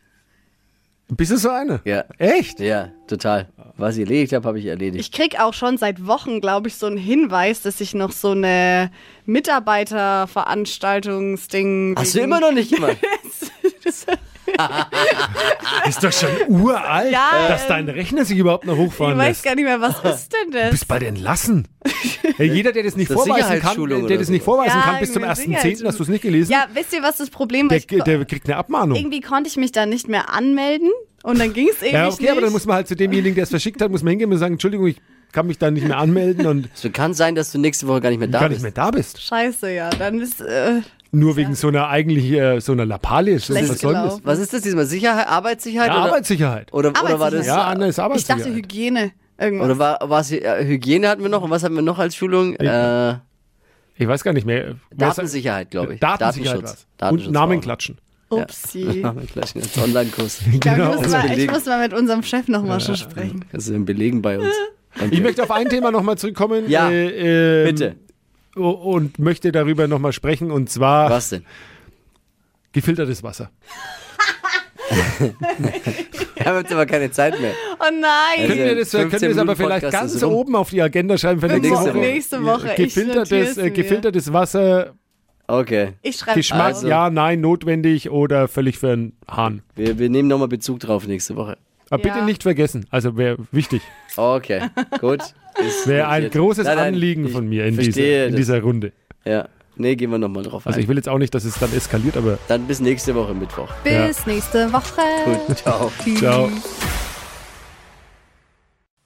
Bist 1.11 1.31
du 1.33 1.39
so 1.39 1.49
eine? 1.49 1.81
Ja. 1.85 2.05
Echt? 2.19 2.61
Ja, 2.61 2.91
total. 3.07 3.49
Was 3.79 3.95
ich 3.97 4.01
erledigt 4.03 4.35
habe, 4.35 4.47
habe 4.47 4.59
ich 4.59 4.67
erledigt. 4.67 5.01
Ich 5.01 5.11
krieg 5.11 5.41
auch 5.41 5.55
schon 5.55 5.79
seit 5.79 6.07
Wochen, 6.07 6.43
glaube 6.43 6.69
ich, 6.69 6.75
so 6.75 6.85
einen 6.85 6.99
Hinweis, 6.99 7.63
dass 7.63 7.81
ich 7.81 7.95
noch 7.95 8.13
so 8.13 8.33
eine 8.33 8.91
Mitarbeiterveranstaltungsding. 9.25 11.95
Hast 11.99 12.15
du 12.15 12.21
immer 12.21 12.41
noch 12.41 12.53
nicht 12.53 12.75
gemacht? 12.75 12.99
Ist 15.89 16.03
doch 16.03 16.13
schon 16.13 16.29
uralt, 16.49 17.13
Ja, 17.13 17.49
dass 17.49 17.63
ähm, 17.63 17.69
dein 17.69 17.89
Rechner 17.89 18.25
sich 18.25 18.39
überhaupt 18.39 18.67
noch 18.67 18.75
Ich 18.75 18.81
hochfahren 18.81 19.17
weiß 19.17 19.29
lässt. 19.29 19.45
gar 19.45 19.55
nicht 19.55 19.65
mehr, 19.65 19.81
was 19.81 19.97
ist 20.05 20.33
denn 20.33 20.51
Du 20.51 20.59
das? 20.59 20.71
bist 20.71 20.89
bald 20.89 21.03
entlassen. 21.03 21.69
Hey, 22.37 22.53
jeder, 22.53 22.73
der 22.73 22.83
das 22.83 22.97
nicht 22.97 23.11
Das 23.11 23.17
vorweisen 23.17 23.61
kann, 23.61 24.07
der 24.07 24.19
das 24.19 24.29
nicht 24.29 24.45
vorweisen 24.45 24.77
Ja, 24.77 24.83
kann 24.85 25.01
bis 25.01 25.13
zum 25.13 25.23
irgendwie 25.23 25.57
1.10., 25.57 25.87
hast 25.87 25.99
du 25.99 26.03
es 26.03 26.09
nicht 26.09 26.23
gelesen, 26.23 26.53
Ja, 26.53 26.67
wisst 26.75 26.93
ihr, 26.93 27.03
was 27.03 27.17
das 27.17 27.31
Problem 27.31 27.71
war? 27.71 27.79
der, 27.79 27.99
Ich- 27.99 28.05
der 28.05 28.25
kriegt 28.25 28.47
eine 28.47 28.57
Abmahnung. 28.57 28.97
irgendwie 28.97 29.21
konnte 29.21 29.49
ich 29.49 29.57
mich 29.57 29.73
da 29.73 29.87
nicht 29.87 30.09
mehr 30.09 30.31
anmelden 30.33 30.91
und 31.23 31.39
dann 31.41 31.53
ging 31.53 31.69
es 31.71 31.81
ewig 31.83 31.93
Ja, 31.93 32.09
okay, 32.09 32.23
nicht. 32.23 32.31
aber 32.33 32.41
dann 32.43 32.53
muss 32.53 32.67
man 32.67 32.77
halt 32.77 32.89
zu 32.89 32.97
demjenigen, 32.97 33.35
der 33.35 33.45
es 33.45 33.51
verschickt 33.51 33.81
hat, 33.81 33.91
muss 33.91 34.03
man 34.03 34.11
hingehen 34.11 34.31
und 34.33 34.39
sagen, 34.39 34.55
Entschuldigung, 34.55 34.87
ich 34.89 34.97
kann 35.33 35.47
mich 35.47 35.59
da 35.59 35.71
nicht 35.71 35.87
mehr 35.87 35.99
anmelden 35.99 36.47
und 36.47 36.69
Es 36.75 36.91
kann 36.93 37.13
sein, 37.15 37.35
dass 37.35 37.53
du 37.53 37.59
nächste 37.59 37.87
Woche 37.87 38.01
gar 38.01 38.11
nicht 38.11 38.19
mehr 38.19 38.29
da 38.29 38.41
gar 38.41 38.49
bist. 38.49 38.63
nicht 38.63 38.75
mehr 38.77 38.85
da 38.85 38.91
bist. 38.91 39.23
Scheiße, 39.23 39.71
ja, 39.73 39.91
dann 39.91 40.21
ist 40.21 40.41
äh, 40.41 40.81
Nur 41.11 41.37
wegen 41.37 41.55
so 41.55 41.69
einer 41.69 41.89
eigentlich 41.89 42.31
äh, 42.33 42.61
so 42.61 42.73
einer 42.73 42.85
Lappalie. 42.85 43.41
Schlecht 43.41 43.71
was 43.71 43.79
soll 43.81 43.93
das? 43.95 44.03
gelaufen. 44.03 44.23
Was 44.25 44.39
ist 44.39 44.53
das 44.53 44.61
diesmal? 44.63 44.85
Sicherheit, 44.87 45.27
Arbeitssicherheit? 45.27 45.89
Ja, 45.89 45.95
oder, 46.03 46.05
Arbeitssicherheit. 46.13 46.73
oder, 46.73 46.91
oder 46.91 47.19
war 47.21 47.31
das? 47.31 47.47
Ja, 47.47 47.65
Anne 47.65 47.87
ist 47.89 47.97
ich 47.99 48.05
Arbeitssicherheit. 48.05 48.41
dachte 48.43 48.55
Hygiene. 48.55 49.13
Irgendwas. 49.41 49.65
Oder 49.67 49.79
war, 49.79 49.99
war 50.11 50.21
es 50.21 50.33
äh, 50.33 50.65
Hygiene 50.67 51.09
hatten 51.09 51.23
wir 51.23 51.29
noch 51.31 51.43
und 51.43 51.51
was 51.51 51.63
hatten 51.63 51.75
wir 51.77 51.83
noch 51.83 51.99
als 51.99 52.15
Schulung? 52.15 52.57
Äh, 52.57 53.15
ich 53.97 54.07
weiß 54.07 54.23
gar 54.23 54.33
nicht 54.33 54.47
mehr. 54.47 54.75
Was- 54.91 55.17
Datensicherheit, 55.17 55.71
glaube 55.71 55.95
ich. 55.95 56.01
Datensicherheit 56.01 56.63
Datenschutz. 56.63 56.87
war's. 56.99 57.13
Und 57.13 57.31
Namen 57.33 57.61
klatschen. 57.61 57.99
Upsi. 58.31 59.01
Namenklatschen 59.03 59.63
als 59.63 59.79
Online-Kurs. 59.79 60.41
Ich, 60.53 60.61
glaub, 60.61 60.77
Genau. 60.77 60.91
ich, 60.97 61.01
muss 61.01 61.11
mal, 61.11 61.39
ich 61.39 61.51
muss 61.51 61.65
mal 61.65 61.81
mit 61.81 61.95
unserem 61.95 62.23
Chef 62.23 62.47
nochmal 62.49 62.81
schon 62.81 62.97
sprechen. 62.97 63.45
Das 63.53 63.67
ist 63.67 63.75
ein 63.75 63.87
Belegen 63.87 64.21
bei 64.21 64.39
uns. 64.39 64.53
Ich 65.11 65.23
möchte 65.23 65.43
auf 65.45 65.51
ein 65.51 65.69
Thema 65.71 65.91
nochmal 65.91 66.19
zurückkommen. 66.19 66.69
Ja, 66.69 66.91
äh, 66.91 67.63
ähm, 67.63 67.75
Bitte. 67.75 67.97
Und 68.59 69.19
möchte 69.19 69.53
darüber 69.53 69.87
nochmal 69.89 70.13
sprechen 70.13 70.51
und 70.51 70.69
zwar 70.71 71.11
Was 71.11 71.31
denn? 71.31 71.45
gefiltertes 72.73 73.23
Wasser. 73.23 73.51
Wir 76.37 76.45
haben 76.47 76.59
jetzt 76.59 76.73
aber 76.73 76.87
keine 76.87 77.11
Zeit 77.11 77.41
mehr. 77.41 77.53
Oh 77.81 77.85
nein. 77.93 78.47
Können 78.49 78.59
wir 78.65 78.75
das, 78.77 78.91
15 78.91 79.11
können 79.11 79.23
wir 79.23 79.29
das 79.31 79.39
aber 79.39 79.57
vielleicht 79.57 79.85
Podcast 79.85 80.13
ganz 80.21 80.23
oben 80.23 80.57
auf 80.57 80.71
die 80.71 80.81
Agenda 80.81 81.19
schreiben 81.19 81.41
für 81.41 81.49
nächste, 81.49 81.69
Nächste 81.69 81.85
Woche? 81.95 81.99
Nächste 81.99 82.45
Woche. 82.45 82.75
Gefiltertes, 82.77 83.59
äh, 83.59 83.71
gefiltertes 83.71 84.33
Wasser, 84.33 84.95
Okay. 85.51 85.95
Ich 86.03 86.17
schreibe 86.17 86.39
Geschmack, 86.41 86.61
Also- 86.67 86.89
ja, 86.89 87.09
nein, 87.09 87.41
notwendig 87.41 88.11
oder 88.11 88.49
völlig 88.49 88.79
für 88.79 88.93
einen 88.93 89.17
Hahn. 89.27 89.63
Wir, 89.75 89.99
wir 89.99 90.11
nehmen 90.11 90.29
nochmal 90.29 90.49
Bezug 90.49 90.79
drauf 90.81 91.07
nächste 91.07 91.37
Woche. 91.37 91.57
Aber 91.89 92.03
bitte 92.03 92.19
Ja. 92.19 92.25
nicht 92.27 92.43
vergessen, 92.43 92.85
also 92.91 93.17
wäre 93.17 93.39
wichtig. 93.51 93.81
Okay, 94.19 94.69
gut. 95.01 95.21
Ist 95.59 95.87
Wäre 95.87 96.09
ein 96.09 96.31
großes 96.31 96.65
Nein, 96.65 96.77
nein, 96.77 96.95
Anliegen 96.95 97.29
von 97.29 97.49
mir 97.49 97.67
in, 97.67 97.77
dieser, 97.77 97.85
verstehe 97.85 98.27
in 98.27 98.37
dieser 98.37 98.63
Runde. 98.63 98.93
Ja. 99.25 99.49
Nee, 99.77 99.97
gehen 99.97 100.11
wir 100.11 100.19
nochmal 100.19 100.43
drauf 100.43 100.67
ein. 100.67 100.69
Also 100.69 100.81
ich 100.81 100.89
will 100.89 100.97
jetzt 100.97 101.09
auch 101.09 101.19
nicht, 101.19 101.35
dass 101.35 101.45
es 101.45 101.59
dann 101.59 101.73
eskaliert, 101.73 102.17
aber 102.17 102.39
Dann 102.49 102.67
bis 102.67 102.81
nächste 102.81 103.15
Woche 103.15 103.35
Mittwoch. 103.35 103.69
Bis 103.85 104.27
nächste 104.27 104.73
Woche. 104.73 105.03
Gut, 105.25 105.59
ciao. 105.59 105.93
ciao. 106.17 106.51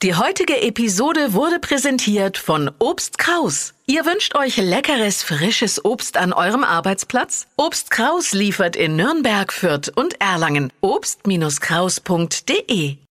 Die 0.03 0.15
heutige 0.17 0.61
Episode 0.63 1.33
wurde 1.33 1.61
präsentiert 1.61 2.37
von 2.37 2.73
Obst 2.81 3.19
Kraus. 3.19 3.73
Ihr 3.87 4.05
wünscht 4.05 4.35
euch 4.35 4.57
leckeres, 4.57 5.23
frisches 5.23 5.85
Obst 5.85 6.17
an 6.17 6.33
eurem 6.33 6.65
Arbeitsplatz? 6.65 7.47
Obst 7.57 7.93
Kraus 7.93 8.33
liefert 8.33 8.75
in 8.75 8.97
Nürnberg, 8.97 9.53
Fürth 9.53 9.93
und 9.95 10.21
Erlangen. 10.21 10.73
Obst-Kraus.de 10.81 12.97